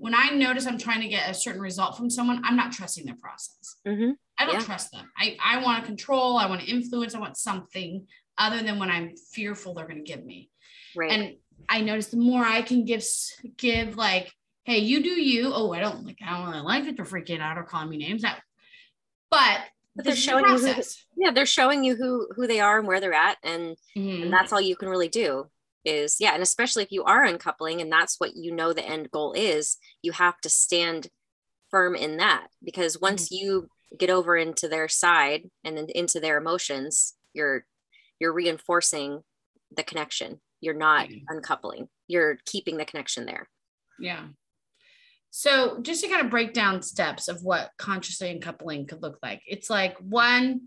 [0.00, 3.04] when I notice I'm trying to get a certain result from someone, I'm not trusting
[3.04, 3.76] their process.
[3.86, 4.12] Mm-hmm.
[4.38, 4.60] I don't yeah.
[4.60, 5.10] trust them.
[5.18, 8.06] I, I want to control, I want to influence, I want something
[8.38, 10.50] other than when I'm fearful they're going to give me.
[10.96, 11.10] Right.
[11.12, 11.36] And
[11.68, 13.04] I notice the more I can give,
[13.56, 14.32] give like,
[14.64, 15.52] hey, you do you.
[15.54, 16.96] Oh, I don't like, I don't really like it.
[16.96, 18.22] They're freaking out or calling me names.
[18.22, 18.40] That,
[19.30, 19.60] but
[19.96, 20.82] but they're showing you who,
[21.16, 24.22] yeah they're showing you who who they are and where they're at and, mm-hmm.
[24.22, 25.46] and that's all you can really do
[25.84, 29.10] is yeah and especially if you are uncoupling and that's what you know the end
[29.10, 31.08] goal is you have to stand
[31.70, 33.46] firm in that because once mm-hmm.
[33.46, 33.68] you
[33.98, 37.64] get over into their side and into their emotions you're
[38.20, 39.22] you're reinforcing
[39.76, 41.18] the connection you're not Yeah.
[41.28, 43.48] uncoupling you're keeping the connection there
[43.98, 44.28] Yeah.
[45.30, 49.42] So just to kind of break down steps of what consciously uncoupling could look like.
[49.46, 50.62] It's like one,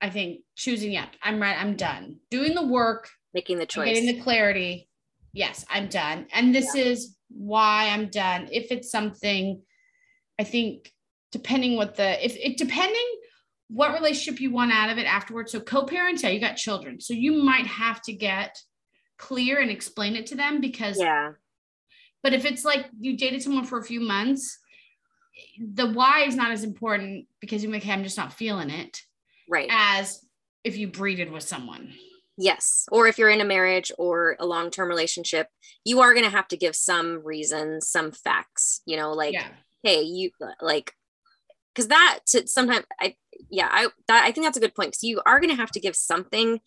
[0.00, 2.20] I think choosing, yeah, I'm right, I'm done.
[2.30, 4.88] Doing the work, making the choice getting the clarity.
[5.34, 6.28] Yes, I'm done.
[6.32, 8.48] And this is why I'm done.
[8.50, 9.62] If it's something,
[10.38, 10.90] I think
[11.30, 13.19] depending what the if it depending
[13.72, 15.52] what relationship you want out of it afterwards.
[15.52, 17.00] So co-parents, yeah, you got children.
[17.00, 18.58] So you might have to get
[19.16, 21.32] clear and explain it to them because yeah
[22.22, 24.58] but if it's like you dated someone for a few months,
[25.58, 29.00] the why is not as important because you're like, hey, I'm just not feeling it
[29.48, 30.24] right as
[30.64, 31.92] if you breeded with someone.
[32.36, 32.86] Yes.
[32.90, 35.48] Or if you're in a marriage or a long term relationship,
[35.84, 39.48] you are going to have to give some reasons, some facts, you know, like, yeah.
[39.82, 40.94] hey, you like,
[41.74, 43.14] because that to sometimes, I,
[43.50, 45.70] yeah, I, that, I think that's a good point because you are going to have
[45.72, 46.60] to give something.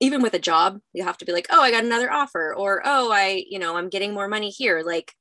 [0.00, 2.82] Even with a job, you have to be like, oh, I got another offer, or
[2.84, 4.82] oh, I, you know, I'm getting more money here.
[4.84, 5.14] Like,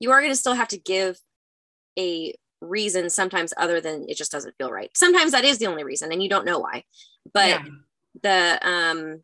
[0.00, 1.18] you are going to still have to give
[1.98, 4.90] a reason sometimes other than it just doesn't feel right.
[4.96, 6.84] Sometimes that is the only reason and you don't know why.
[7.32, 7.64] But yeah.
[8.22, 9.22] the um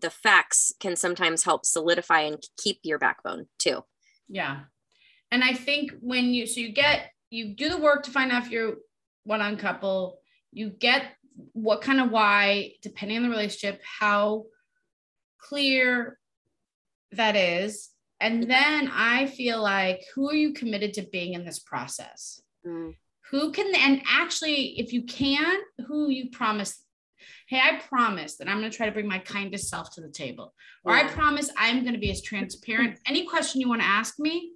[0.00, 3.84] the facts can sometimes help solidify and keep your backbone too
[4.28, 4.62] Yeah.
[5.30, 8.44] And I think when you so you get you do the work to find out
[8.44, 8.76] if you're
[9.24, 10.18] one on couple,
[10.52, 11.12] you get
[11.52, 14.44] what kind of why, depending on the relationship, how
[15.38, 16.18] clear
[17.12, 17.90] that is.
[18.20, 22.40] And then I feel like who are you committed to being in this process?
[22.66, 22.94] Mm.
[23.30, 25.56] Who can and actually, if you can,
[25.86, 26.84] who you promise
[27.46, 30.08] hey, I promise that I'm going to try to bring my kindest self to the
[30.08, 30.54] table.
[30.84, 32.98] Or I promise I'm going to be as transparent.
[33.06, 34.52] Any question you want to ask me,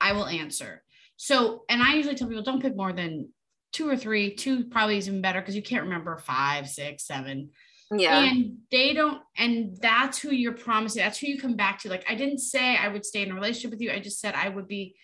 [0.00, 0.82] I will answer.
[1.16, 3.28] So, and I usually tell people don't pick more than
[3.72, 7.50] two or three, two probably is even better because you can't remember five, six, seven.
[7.90, 11.02] yeah And they don't, and that's who you're promising.
[11.02, 11.88] That's who you come back to.
[11.88, 13.90] Like, I didn't say I would stay in a relationship with you.
[13.90, 14.96] I just said I would be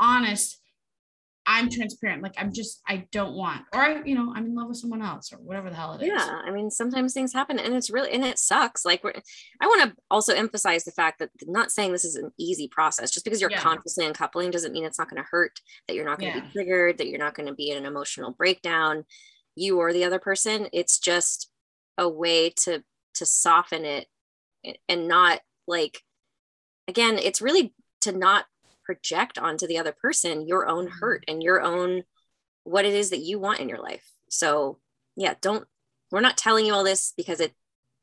[0.00, 0.58] honest.
[1.48, 2.22] I'm transparent.
[2.22, 5.00] Like, I'm just, I don't want, or I, you know, I'm in love with someone
[5.00, 6.08] else or whatever the hell it is.
[6.08, 9.12] yeah i mean sometimes things happen and it's really and it sucks like we're,
[9.60, 13.10] i want to also emphasize the fact that not saying this is an easy process
[13.10, 13.60] just because you're Yeah.
[13.60, 16.44] consciously uncoupling doesn't mean it's not going to hurt that you're not going to Yeah.
[16.44, 19.04] be triggered that you're not going to be in an emotional breakdown
[19.54, 21.50] you or the other person it's just
[21.98, 22.82] a way to
[23.14, 24.06] to soften it
[24.88, 26.02] and not like
[26.88, 28.46] again it's really to not
[28.86, 30.98] project onto the other person your own Mhm.
[31.00, 32.04] hurt and your own
[32.62, 34.78] what it is that you want in your life so
[35.16, 35.66] yeah don't
[36.12, 37.52] we're not telling you all this because it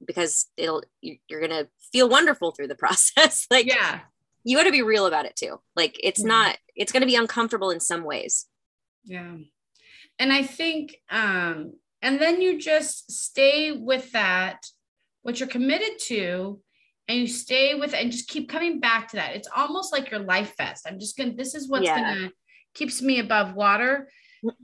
[0.05, 4.01] because it'll you- you're gonna feel wonderful through the process like Yeah.
[4.43, 6.27] you got to be real about it too like it's Mhm.
[6.27, 8.45] not it's gonna be uncomfortable in some ways
[9.05, 9.37] Yeah.
[10.19, 14.59] And I think, um, and then you just stay with that,
[15.23, 16.61] what you're committed to,
[17.07, 19.35] and you stay with it and just keep coming back to that.
[19.35, 20.85] It's almost like your life vest.
[20.87, 21.99] I'm just gonna, this is what's Yeah.
[22.15, 22.31] gonna
[22.73, 24.09] keeps me above water,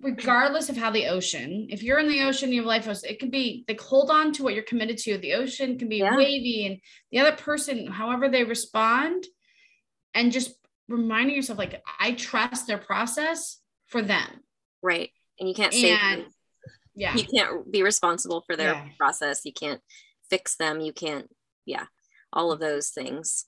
[0.02, 3.20] regardless of how the ocean, if you're in the ocean, you have life vest, it
[3.20, 5.18] can be like hold on to what you're committed to.
[5.18, 6.16] The ocean can be Yeah.
[6.16, 6.80] wavy, and
[7.12, 9.26] the other person, however they respond,
[10.14, 10.56] and just
[10.88, 14.44] reminding yourself, like, I trust their process for them.
[14.82, 16.26] right and you can't say And
[16.96, 17.14] yeah.
[17.16, 18.90] you can't be responsible for their Yeah.
[18.98, 19.82] process you can't
[20.30, 21.28] fix them you can't
[21.66, 21.86] yeah
[22.34, 23.46] all of those things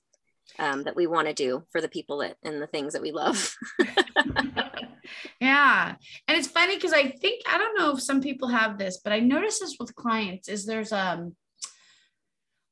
[0.58, 3.12] um, that we want to do for the people that and the things that we
[3.12, 3.54] love
[5.40, 5.94] yeah.
[6.28, 9.12] And it's funny because I think I don't know if some people have this, but
[9.12, 11.34] I notice this with clients is there's um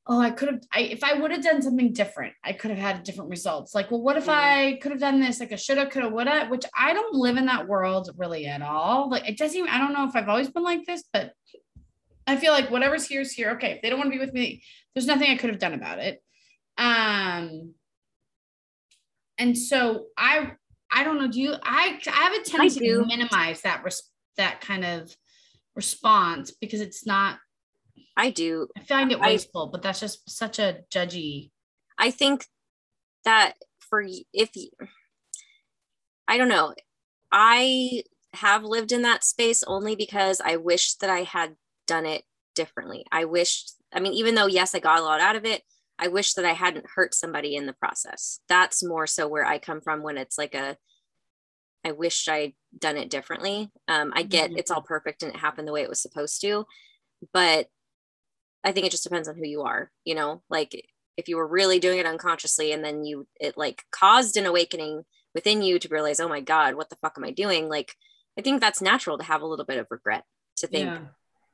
[0.07, 2.79] oh I could have I if I would have done something different, I could have
[2.79, 3.75] had different results.
[3.75, 4.33] Like, well, what if Mhm.
[4.33, 5.39] I could have done this?
[5.39, 8.09] Like I should have, could have, would have, which I don't live in that world
[8.17, 9.09] really at all.
[9.09, 11.33] Like it doesn't even I don't know if I've always been like this, but
[12.31, 13.51] I feel like whatever's here is here.
[13.51, 14.63] Okay, if they don't want to be with me,
[14.93, 16.21] there's nothing I could have done about it.
[16.77, 17.73] Um
[19.37, 20.51] and so I
[20.91, 21.27] I don't know.
[21.27, 21.53] Do you?
[21.63, 25.15] I I have a tendency to minimize that res- that kind of
[25.75, 27.39] response because it's not.
[28.17, 31.51] i do I find it I- wasteful, but that's just such a judgy.
[31.97, 32.45] I think
[33.25, 34.49] that for if
[36.27, 36.73] I don't know,
[37.31, 38.03] I
[38.33, 41.55] have lived in that space only because I wish that I had
[41.91, 42.23] done it
[42.55, 43.05] differently.
[43.11, 45.61] I wish, I mean, even though, yes, I got a lot out of it,
[45.99, 48.39] I wish that I hadn't hurt somebody in the process.
[48.47, 50.77] That's more so where I come from when it's like a,
[51.83, 53.71] I wish I'd done it differently.
[53.87, 54.57] Um, I get Mhm.
[54.59, 56.65] it's all perfect and it happened the way it was supposed to,
[57.33, 57.67] but
[58.63, 60.71] I think it just depends on who you are, you know, like
[61.17, 65.03] if you were really doing it unconsciously and then you it like caused an awakening
[65.35, 67.93] within you to realize oh my god what the fuck am i doing like
[68.37, 70.23] i think that's natural to have a little bit of regret
[70.57, 70.99] to think Yeah.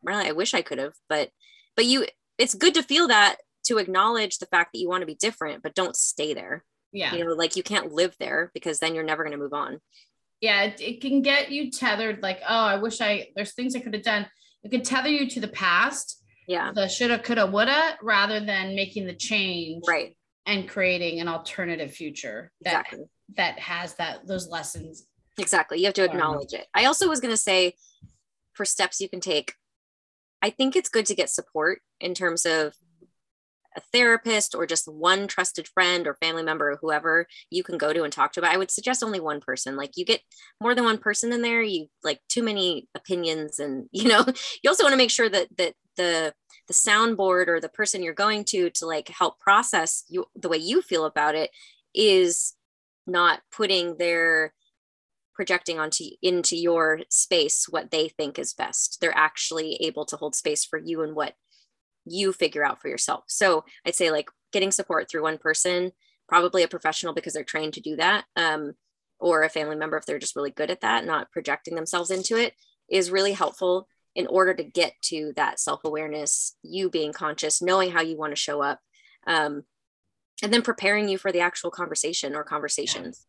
[0.07, 1.29] Really i wish i could have but
[1.75, 2.05] but you
[2.37, 3.37] it's good to feel that
[3.67, 6.63] to acknowledge the fact that you want to be different, but don't stay there.
[6.93, 7.13] Yeah.
[7.13, 9.79] You know, like you can't live there because then you're never going to move on.
[10.39, 10.63] Yeah.
[10.63, 13.93] It, it can get you tethered like, oh, I wish I, there's things I could
[13.93, 14.25] have done.
[14.63, 16.23] It could tether you to the past.
[16.47, 16.71] Yeah.
[16.73, 19.83] The shoulda, coulda, woulda, rather than making the change.
[19.85, 20.15] Right.
[20.45, 23.05] And creating an alternative future that, Exactly.
[23.35, 25.05] that has that, those lessons.
[25.37, 25.79] Exactly.
[25.79, 26.67] You have to acknowledge it.
[26.73, 27.73] I also was going to say
[28.53, 29.53] for steps you can take,
[30.41, 32.73] I think it's good to get support in terms of
[33.77, 37.93] a therapist or just one trusted friend or family member or whoever you can go
[37.93, 38.41] to and talk to.
[38.41, 39.77] But I would suggest only one person.
[39.77, 40.21] Like you get
[40.59, 44.25] more than one person in there, you like too many opinions and you know,
[44.63, 46.33] you also want to make sure that that the
[46.67, 50.57] the soundboard or the person you're going to to like help process you the way
[50.57, 51.49] you feel about it
[51.93, 52.53] is
[53.07, 54.53] not putting their
[55.37, 58.97] projecting onto into your space what they think is best.
[58.99, 61.35] They're actually able to hold space for you and what
[62.03, 63.23] you figure out for yourself.
[63.27, 65.91] So i'd say like getting support through one person
[66.27, 68.73] probably a professional because they're trained to do that um,
[69.19, 72.35] or a family member if they're just really good at that not projecting themselves into
[72.37, 72.53] it
[72.89, 78.01] is really helpful in order to get to that self-awareness you being conscious knowing how
[78.01, 78.79] you want to show up
[79.27, 79.63] um,
[80.41, 83.26] and then preparing you for the actual conversation or conversations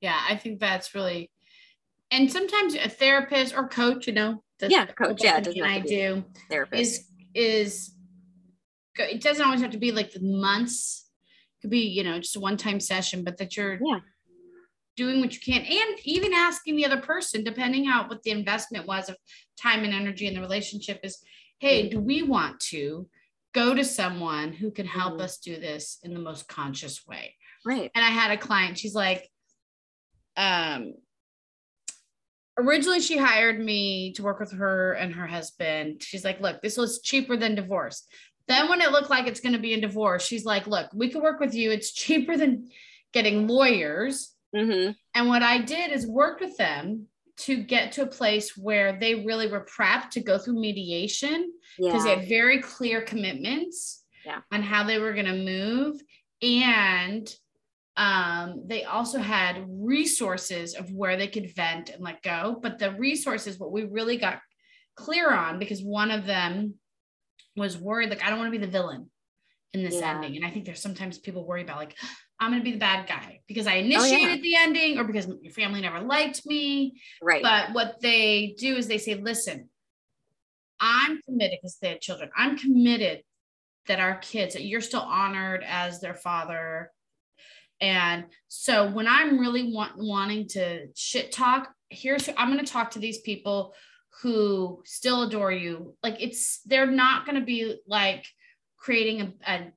[0.00, 0.20] Yeah.
[0.28, 1.30] I think that's really,
[2.10, 5.80] and sometimes a therapist or coach, you know, the Yeah, coach, yeah, it doesn't I
[5.80, 7.94] do therapist is, is,
[8.98, 11.10] it doesn't always have to be like the months.
[11.58, 14.00] It could be, you know, just a one-time session, but that you're Yeah.
[14.96, 18.86] doing what you can and even asking the other person, depending how what the investment
[18.86, 19.16] was of
[19.60, 21.22] time and energy in the relationship is,
[21.60, 23.08] hey, do we want to
[23.54, 25.22] go to someone who can help Mhm.
[25.22, 27.36] us do this in the most conscious way?
[27.64, 29.28] right and I had a client, she's like,
[30.38, 30.94] um,
[32.58, 36.02] originally she hired me to work with her and her husband.
[36.02, 38.04] She's like, look, this was cheaper than divorce.
[38.48, 41.10] Then when it looked like it's going to be a divorce, she's like, look, we
[41.10, 41.70] can work with you.
[41.70, 42.68] It's cheaper than
[43.12, 44.34] getting lawyers.
[44.54, 44.92] mm-hmm.
[45.14, 47.06] And what I did is worked with them
[47.38, 52.04] to get to a place where they really were prepped to go through mediation because
[52.04, 54.40] yeah they had very clear commitments Yeah.
[54.50, 56.00] on how they were going to move
[56.42, 57.32] and
[57.98, 62.92] um, they also had resources of where they could vent and let go but the
[62.92, 64.38] resources what we really got
[64.96, 66.74] clear on because one of them
[67.56, 69.10] was worried like i don't want to be the villain
[69.74, 70.14] in this Yeah.
[70.14, 71.96] ending and i think there's sometimes people worry about like
[72.40, 73.80] i'm going to be the bad guy because i Oh, yeah.
[73.84, 78.76] initiated the ending or because your family never liked me right but what they do
[78.76, 79.68] is they say, listen,
[80.80, 82.30] I'm committed because they had children.
[82.36, 83.22] I'm committed
[83.88, 86.92] that our kids, that you're still honored as their father.
[87.80, 92.70] And so when I'm really want, wanting to shit talk, here's who I'm going to
[92.70, 93.74] talk to these people
[94.22, 95.94] who still adore you.
[96.02, 98.26] Like it's, they're not going to be like
[98.76, 99.72] creating a, a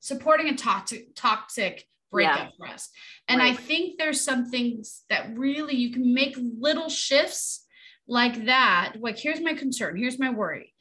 [0.00, 2.90] supporting a toxic, toxic breakup for us.
[3.28, 7.66] And I think there's some things that really you can make little shifts
[8.06, 8.94] like that.
[9.00, 10.72] Like, here's my concern, here's my worry.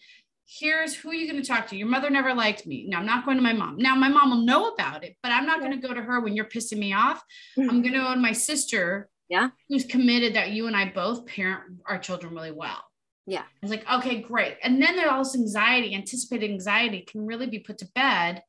[0.50, 1.76] Here's who you're going to talk to.
[1.78, 2.86] Your mother never liked me.
[2.88, 3.78] Now I'm not going to my mom.
[3.78, 6.22] Now my mom will know about it, but I'm not going to go to her
[6.22, 7.22] when you're pissing me off.
[7.58, 9.10] I'm going to go to my sister.
[9.28, 9.50] Yeah.
[9.68, 12.82] Who's committed that you and I both parent our children really well.
[13.26, 13.42] Yeah.
[13.42, 14.56] I was like, okay, great.
[14.64, 18.42] And then there all this anxiety, anticipated anxiety can really be put to bed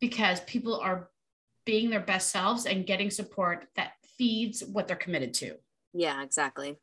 [0.00, 1.08] because people are
[1.64, 5.54] being their best selves and getting support that feeds what they're committed to.
[5.94, 6.76] yeah exactly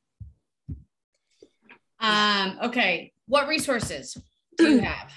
[2.00, 3.12] Um, okay.
[3.28, 4.18] What resources
[4.58, 5.12] do you have?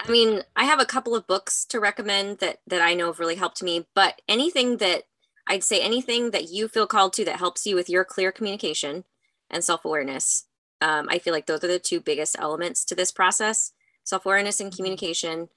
[0.00, 3.18] I mean, I have a couple of books to recommend that that I know have
[3.18, 5.04] really helped me, but anything that
[5.46, 9.04] I'd say anything that you feel called to that helps you with your clear communication
[9.50, 10.44] and self-awareness.
[10.80, 13.72] Um, I feel like those are the two biggest elements to this process:
[14.04, 15.48] self-awareness and communication,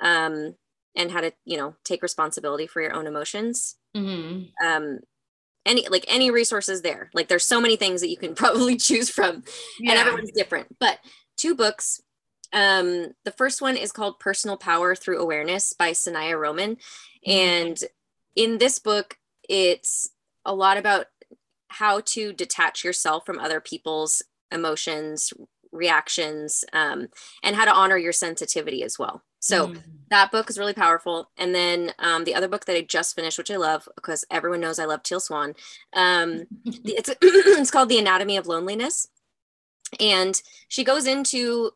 [0.00, 0.54] um,
[0.96, 3.76] and how to, you know, take responsibility for your own emotions.
[3.94, 4.66] Mm-hmm.
[4.66, 5.00] Um,
[5.66, 7.10] any like any resources there.
[7.12, 9.44] Like there's so many things that you can probably choose from
[9.80, 10.68] and everyone's different.
[10.78, 10.98] But
[11.40, 12.02] two books.
[12.52, 16.76] Um, the first one is called Personal Power Through Awareness by Sanaya Roman.
[17.26, 17.78] And
[18.36, 19.16] in this book,
[19.48, 20.10] it's
[20.44, 21.06] a lot about
[21.68, 25.32] how to detach yourself from other people's emotions,
[25.72, 27.08] reactions, um,
[27.42, 29.22] and how to honor your sensitivity as well.
[29.38, 29.82] So Mhm.
[30.10, 31.30] that book is really powerful.
[31.36, 34.60] And then um, the other book that I just finished, which I love because everyone
[34.60, 35.54] knows I love Teal Swan,
[35.92, 36.46] um,
[36.84, 39.06] it's it's called the anatomy of loneliness
[39.98, 41.70] and she goes into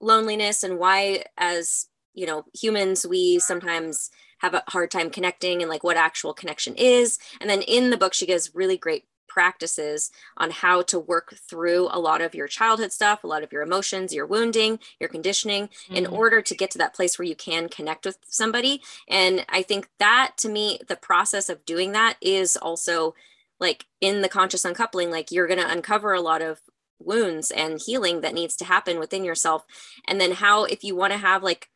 [0.00, 5.68] loneliness and why as you know humans we sometimes have a hard time connecting and
[5.68, 10.10] like what actual connection is and then in the book she gives really great practices
[10.36, 13.62] on how to work through a lot of your childhood stuff, a lot of your
[13.62, 15.94] emotions, your wounding, your conditioning mm-hmm.
[15.94, 18.82] in order to get to that place where you can connect with somebody.
[19.08, 23.14] And I think that to me, the process of doing that is also
[23.60, 26.60] like in the conscious uncoupling, like you're going to uncover a lot of
[27.00, 29.64] wounds and healing that needs to happen within yourself.
[30.06, 31.68] And then how, if you want to have like,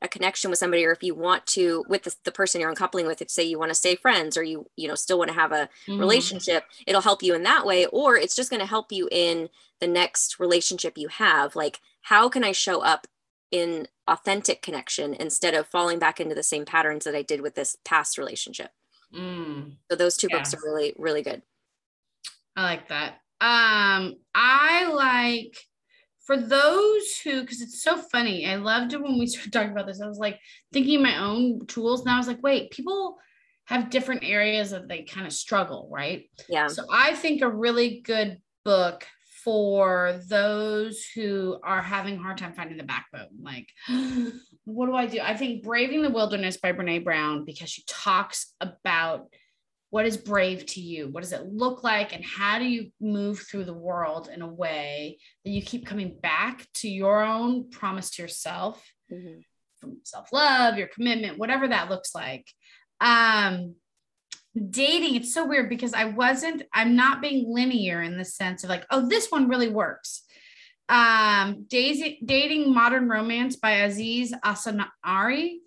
[0.00, 3.06] a connection with somebody or if you want to with the, the person you're uncoupling
[3.06, 5.34] with if say you want to stay friends or you you know still want to
[5.34, 5.98] have a mm-hmm.
[5.98, 9.48] relationship it'll help you in that way or it's just going to help you in
[9.80, 13.06] the next relationship you have like how can i show up
[13.50, 17.54] in authentic connection instead of falling back into the same patterns that i did with
[17.54, 18.70] this past relationship
[19.14, 19.72] mm.
[19.90, 20.38] so those two yeah.
[20.38, 21.42] books are really really good
[22.56, 25.56] i like that um i like
[26.28, 29.86] for those who, because it's so funny, I loved it when we started talking about
[29.86, 30.02] this.
[30.02, 30.38] I was like
[30.74, 33.16] thinking my own tools, and I was like, wait, people
[33.64, 36.28] have different areas that they kind of struggle, right?
[36.48, 36.66] Yeah.
[36.66, 39.06] So I think a really good book
[39.42, 43.28] for those who are having a hard time finding the backbone.
[43.40, 43.68] Like,
[44.64, 45.20] what do I do?
[45.20, 49.28] I think Braving the Wilderness by Brene Brown, because she talks about
[49.90, 51.08] what is brave to you?
[51.08, 52.14] What does it look like?
[52.14, 56.18] And how do you move through the world in a way that you keep coming
[56.20, 58.84] back to your own promise to yourself?
[59.12, 59.40] Mm-hmm.
[59.80, 62.46] from self-love your commitment whatever that looks like.
[63.00, 63.76] Um
[64.70, 68.70] dating it's so weird because i wasn't i'm not being linear in the sense of
[68.70, 70.24] like oh this one really works.
[70.90, 75.58] Um daisy dating modern romance by aziz ansari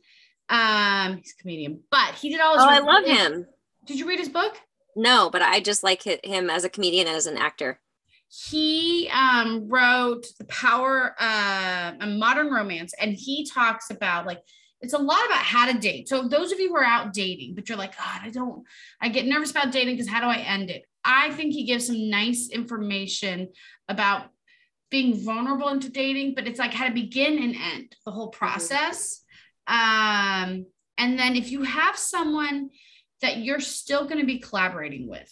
[0.50, 3.48] um he's a comedian but he did all his oh i love him
[3.86, 4.58] did you read his book?
[4.96, 7.80] No, but I just like him as a comedian and as an actor.
[8.28, 14.42] He um, wrote The Power uh, a Modern Romance, and he talks about like
[14.82, 16.10] it's a lot about how to date.
[16.10, 18.64] So those of you who are out dating, but you're like, God, I don't,
[19.00, 20.86] I get nervous about dating because how do I end it?
[21.04, 23.50] I think he gives some nice information
[23.88, 24.30] about
[24.90, 29.24] being vulnerable into dating, but it's like how to begin and end the whole process.
[29.70, 30.44] Mm-hmm.
[30.52, 30.66] Um,
[30.98, 32.70] and then if you have someone
[33.22, 35.32] that you're still going to be collaborating with,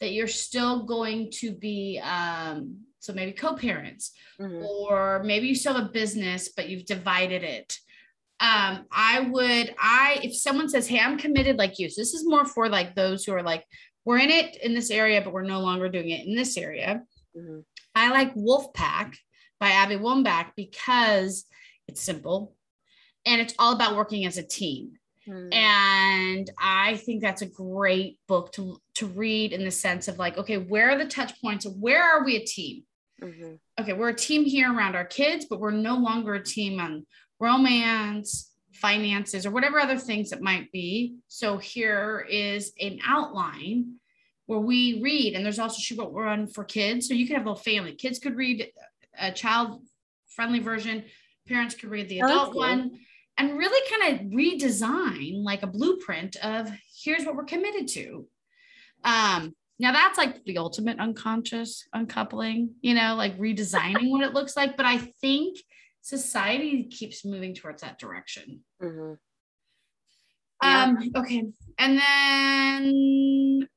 [0.00, 4.64] that you're still going to be, um, so maybe co parents, mm-hmm.
[4.64, 7.76] or maybe you still have a business, but you've divided it.
[8.40, 12.26] Um, I would, I, if someone says, Hey, I'm committed like you, so this is
[12.26, 13.64] more for like those who are like,
[14.04, 17.02] we're in it in this area, but we're no longer doing it in this area.
[17.36, 17.60] Mm-hmm.
[17.94, 19.16] I like Wolf Pack
[19.60, 21.44] by Abby Wambach because
[21.86, 22.56] it's simple
[23.24, 24.94] and it's all about working as a team.
[25.28, 25.54] Mm.
[25.54, 30.38] And I think that's a great book to, to read in the sense of like,
[30.38, 31.66] okay, where are the touch points?
[31.66, 32.84] Where are we a team?
[33.22, 33.54] Mm-hmm.
[33.80, 37.06] Okay, we're a team here around our kids, but we're no longer a team on
[37.38, 41.16] romance, finances, or whatever other things it might be.
[41.28, 43.96] So here is an outline
[44.46, 47.06] where we read, and there's also she wrote one for kids.
[47.06, 47.94] So you can have a whole family.
[47.94, 48.72] Kids could read
[49.18, 49.82] a child
[50.34, 51.04] friendly version,
[51.46, 52.58] parents could read the adult okay.
[52.58, 52.98] one
[53.38, 56.70] and really kind of redesign like a blueprint of
[57.02, 58.26] here's what we're committed to.
[59.04, 64.56] Um, now that's like the ultimate unconscious uncoupling, you know, like redesigning what it looks
[64.56, 64.76] like.
[64.76, 65.58] But I think
[66.02, 68.60] society keeps moving towards that direction.
[68.82, 69.14] Mm-hmm.
[70.62, 70.82] Yeah.
[70.84, 71.42] Um, okay.
[71.78, 73.68] And then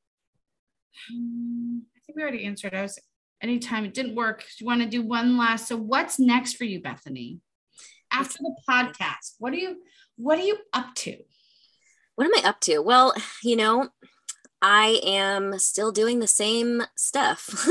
[1.09, 2.75] um, I think we already answered.
[2.75, 2.99] I was
[3.41, 4.41] anytime it didn't work.
[4.41, 5.67] Do you want to do one last?
[5.67, 7.39] So what's next for you, Bethany?
[8.15, 9.77] After the podcast what are you
[10.17, 11.17] what are you up to?
[12.15, 12.79] What am i up to?
[12.79, 13.13] Well
[13.43, 13.89] you know
[14.61, 17.67] i am still doing the same stuff.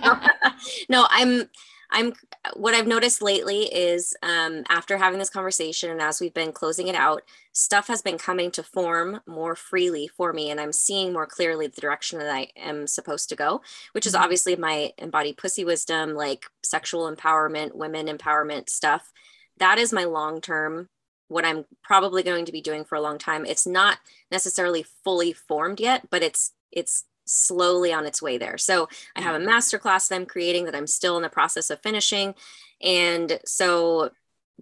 [0.00, 0.20] No,
[0.88, 1.48] no, i'm
[1.90, 2.12] i'm
[2.54, 6.88] what i've noticed lately is um, after having this conversation and as we've been closing
[6.88, 11.12] it out stuff has been coming to form more freely for me and i'm seeing
[11.12, 13.60] more clearly the direction that i am supposed to go
[13.92, 14.22] which is mm-hmm.
[14.22, 19.10] obviously my embodied pussy wisdom like sexual empowerment women empowerment stuff
[19.58, 20.88] that is my long term
[21.28, 23.98] what i'm probably going to be doing for a long time it's not
[24.30, 29.34] necessarily fully formed yet but it's it's slowly on its way there so i have
[29.34, 32.34] a master class that i'm creating that i'm still in the process of finishing
[32.82, 34.10] and so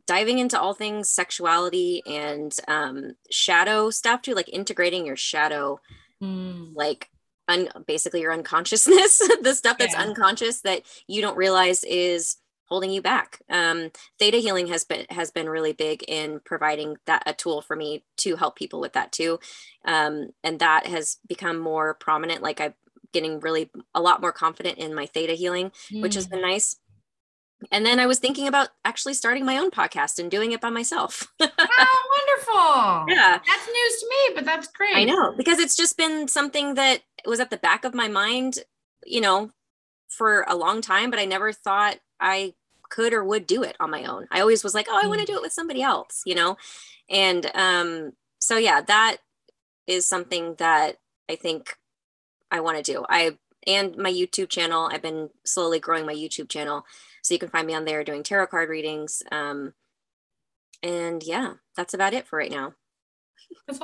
[0.06, 5.80] diving into all things sexuality and um, shadow stuff too like integrating your shadow
[6.22, 6.70] mm.
[6.74, 7.08] like
[7.48, 10.02] un- basically your unconsciousness the stuff that's yeah.
[10.02, 12.36] unconscious that you don't realize is
[12.66, 13.40] holding you back.
[13.48, 17.76] Um, theta healing has been has been really big in providing that a tool for
[17.76, 19.38] me to help people with that too,
[19.84, 22.42] um, and that has become more prominent.
[22.42, 22.74] Like I'm
[23.12, 26.02] getting really a lot more confident in my theta healing, mm.
[26.02, 26.50] which has been mm.
[26.50, 26.76] nice.
[27.70, 30.68] And then I was thinking about actually starting my own podcast and doing it by
[30.68, 31.26] myself.
[31.40, 33.14] oh, wonderful.
[33.14, 33.38] Yeah.
[33.38, 34.94] That's news to me, but that's great.
[34.94, 38.58] I know because it's just been something that was at the back of my mind,
[39.06, 39.50] you know,
[40.08, 42.54] for a long time, but I never thought I
[42.88, 44.26] could or would do it on my own.
[44.30, 45.28] I always was like, oh, I want to mm.
[45.28, 46.56] do it with somebody else, you know?
[47.10, 49.18] And um, so, yeah, that
[49.86, 50.96] is something that
[51.28, 51.76] I think
[52.50, 53.04] I want to do.
[53.08, 54.88] I and my YouTube channel.
[54.92, 56.84] I've been slowly growing my YouTube channel,
[57.22, 59.22] so you can find me on there doing tarot card readings.
[59.32, 59.74] Um,
[60.82, 62.74] and yeah, that's about it for right now.
[63.66, 63.80] That's.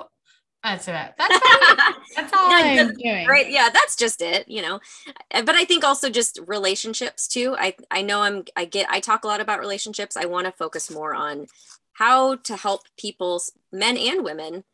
[0.63, 0.95] That's it.
[1.19, 3.27] That's, all, that's all I'm doing.
[3.27, 3.51] Right.
[3.51, 4.81] Yeah, that's just it, you know.
[5.33, 7.57] Uh, but I think also just relationships too.
[7.59, 10.17] I I know I'm I get I talk a lot about relationships.
[10.17, 11.47] I want to focus more on
[11.95, 13.43] how to help people,
[13.73, 14.65] men and women,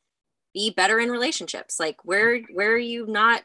[0.52, 1.80] be better in relationships.
[1.80, 3.42] Like where where are you not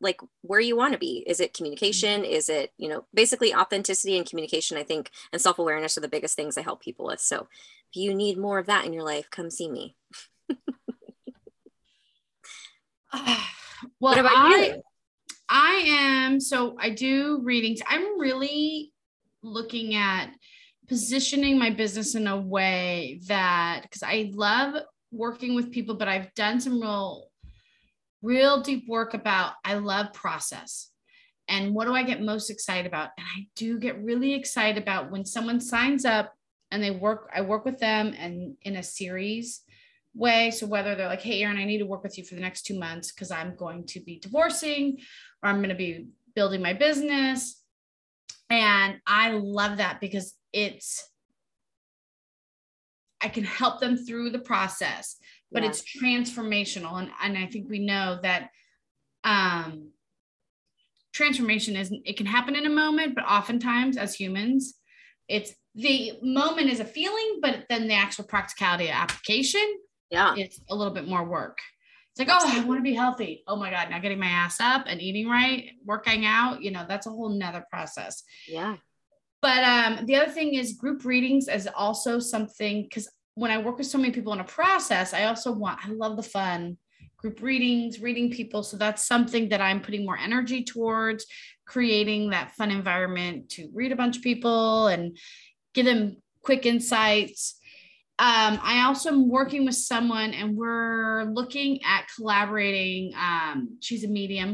[0.00, 4.16] like where you want to be is it communication is it you know basically authenticity
[4.16, 7.46] and communication i think and self-awareness are the biggest things i help people with so
[7.90, 9.96] if you need more of that in your life come see me
[14.00, 14.82] well I, you?
[15.48, 18.92] I am so i do readings i'm really
[19.42, 20.30] looking at
[20.88, 24.74] positioning my business in a way that because i love
[25.12, 27.28] working with people but i've done some real
[28.24, 30.90] real deep work about I love process.
[31.46, 33.10] And what do I get most excited about?
[33.18, 36.32] And I do get really excited about when someone signs up
[36.70, 39.60] and they work, I work with them and in a series
[40.14, 40.50] way.
[40.50, 42.62] So whether they're like, hey, Erin, I need to work with you for the next
[42.62, 44.98] two months because I'm going to be divorcing
[45.42, 47.60] or I'm going to be building my business.
[48.50, 51.08] And I love that because it's,
[53.20, 55.16] I can help them through the process
[55.54, 55.68] but yeah.
[55.70, 56.98] it's transformational.
[56.98, 58.50] And, and I think we know that
[59.22, 59.92] um,
[61.12, 64.74] transformation is it can happen in a moment, but oftentimes as humans,
[65.28, 69.64] it's the moment is a feeling, but then the actual practicality of application,
[70.10, 71.58] yeah, it's a little bit more work.
[72.16, 73.42] It's like, oh, I want to be healthy.
[73.48, 76.84] Oh my God, now getting my ass up and eating right, working out, you know,
[76.88, 78.22] that's a whole nother process.
[78.46, 78.76] Yeah.
[79.42, 83.78] But um, the other thing is group readings is also something because when I work
[83.78, 86.78] with so many people in a process, I also want, I love the fun
[87.16, 88.62] group readings, reading people.
[88.62, 91.26] So that's something that I'm putting more energy towards
[91.66, 95.16] creating that fun environment to read a bunch of people and
[95.72, 97.58] give them quick insights.
[98.18, 103.12] Um, I also am working with someone and we're looking at collaborating.
[103.14, 104.50] Um, she's a medium.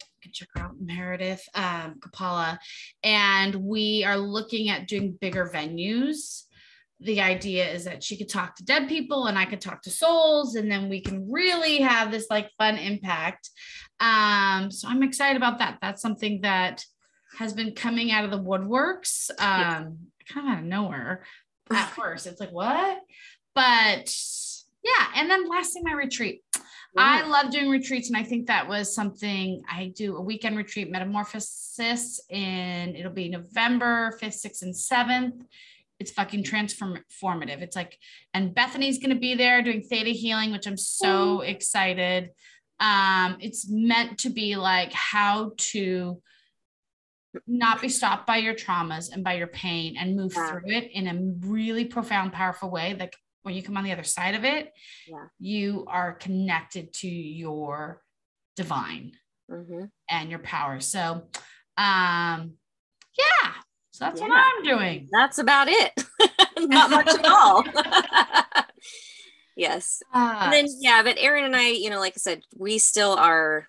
[0.00, 2.58] You can check her out, Meredith um, Kapala.
[3.02, 6.44] And we are looking at doing bigger venues
[7.00, 9.90] the idea is that she could talk to dead people and I could talk to
[9.90, 13.50] souls, and then we can really have this like fun impact.
[14.00, 15.78] Um, so I'm excited about that.
[15.82, 16.84] That's something that
[17.38, 21.24] has been coming out of the woodworks, um, kind of out of nowhere
[21.70, 22.26] at first.
[22.26, 23.00] It's like, what?
[23.54, 24.14] But
[24.84, 25.06] yeah.
[25.16, 26.42] And then lastly, my retreat.
[26.54, 26.62] Yeah.
[27.24, 30.90] I love doing retreats, and I think that was something I do a weekend retreat,
[30.90, 35.42] Metamorphosis, and it'll be November 5th, 6th, and 7th
[35.98, 37.62] it's fucking transformative.
[37.62, 37.98] It's like,
[38.34, 42.30] and Bethany's going to be there doing theta healing, which I'm so excited.
[42.80, 46.20] Um, it's meant to be like how to
[47.46, 50.50] not be stopped by your traumas and by your pain and move yeah.
[50.50, 52.96] through it in a really profound, powerful way.
[52.98, 54.72] Like when you come on the other side of it,
[55.08, 55.26] yeah.
[55.38, 58.02] you are connected to your
[58.56, 59.12] divine
[59.50, 59.84] mm-hmm.
[60.10, 60.80] and your power.
[60.80, 61.28] So,
[61.76, 62.54] um,
[63.18, 63.52] yeah,
[63.96, 64.28] so that's yeah.
[64.28, 65.08] what I'm doing.
[65.10, 65.92] That's about it.
[66.58, 67.64] Not much at all.
[69.56, 70.02] yes.
[70.12, 73.12] Uh, and then yeah, but Erin and I, you know, like I said, we still
[73.12, 73.68] are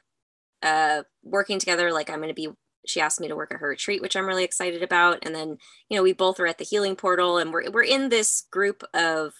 [0.63, 1.93] uh working together.
[1.93, 2.49] Like I'm gonna be
[2.87, 5.19] she asked me to work at her retreat, which I'm really excited about.
[5.23, 5.57] And then,
[5.89, 8.83] you know, we both are at the healing portal and we're we're in this group
[8.93, 9.33] of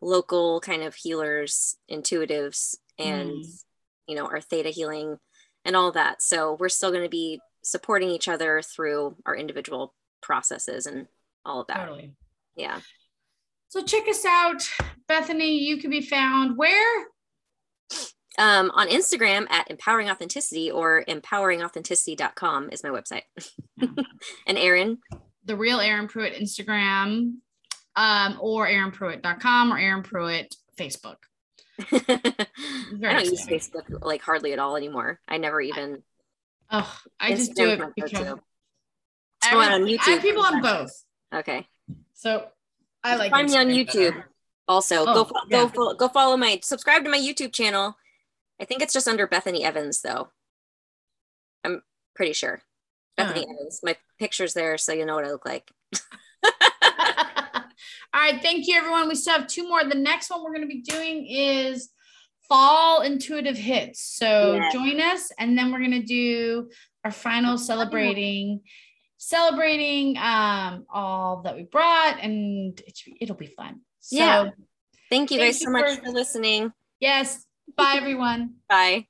[0.00, 3.64] local kind of healers, intuitives, and mm.
[4.06, 5.18] you know, our theta healing
[5.64, 6.22] and all that.
[6.22, 11.06] So we're still going to be supporting each other through our individual processes and
[11.44, 11.86] all of that.
[11.86, 12.12] Totally.
[12.56, 12.80] Yeah.
[13.68, 14.68] So check us out.
[15.08, 17.06] Bethany, you can be found where?
[18.38, 23.22] Um, on Instagram at empowering authenticity or empoweringauthenticity.com is my website.
[24.46, 24.98] and Erin?
[25.44, 27.34] The real Erin Pruitt Instagram
[27.96, 31.16] um, or erinpruitt.com or Erin Pruitt Facebook.
[31.80, 32.18] I
[33.00, 35.20] don't use Facebook like hardly at all anymore.
[35.28, 36.02] I never even.
[36.70, 38.38] Oh, I just do it because
[39.50, 39.98] on YouTube.
[40.06, 41.04] I have people on both.
[41.34, 41.66] Okay.
[42.14, 42.46] So
[43.02, 44.12] I like find me on YouTube.
[44.12, 44.28] Better.
[44.68, 45.70] Also, oh, go yeah.
[45.74, 47.96] go go follow my subscribe to my YouTube channel.
[48.60, 50.28] I think it's just under Bethany Evans, though.
[51.64, 51.82] I'm
[52.14, 52.62] pretty sure.
[53.16, 53.42] Bethany.
[53.42, 53.80] Evans.
[53.82, 55.70] My picture's there, so you know what I look like.
[58.14, 58.42] All right.
[58.42, 59.08] Thank you, everyone.
[59.08, 59.84] We still have two more.
[59.84, 61.90] The next one we're going to be doing is
[62.48, 64.02] fall intuitive hits.
[64.02, 64.70] So yeah.
[64.72, 66.70] join us, and then we're going to do
[67.04, 68.60] our final celebrating.
[69.18, 73.80] Celebrating um, all that we brought, and it, will be fun.
[74.00, 74.50] So, yeah.
[75.08, 76.72] Thank you thank guys you so much for listening.
[76.98, 77.46] Yes,
[77.76, 78.56] Bye, everyone.
[78.68, 79.06] Bye.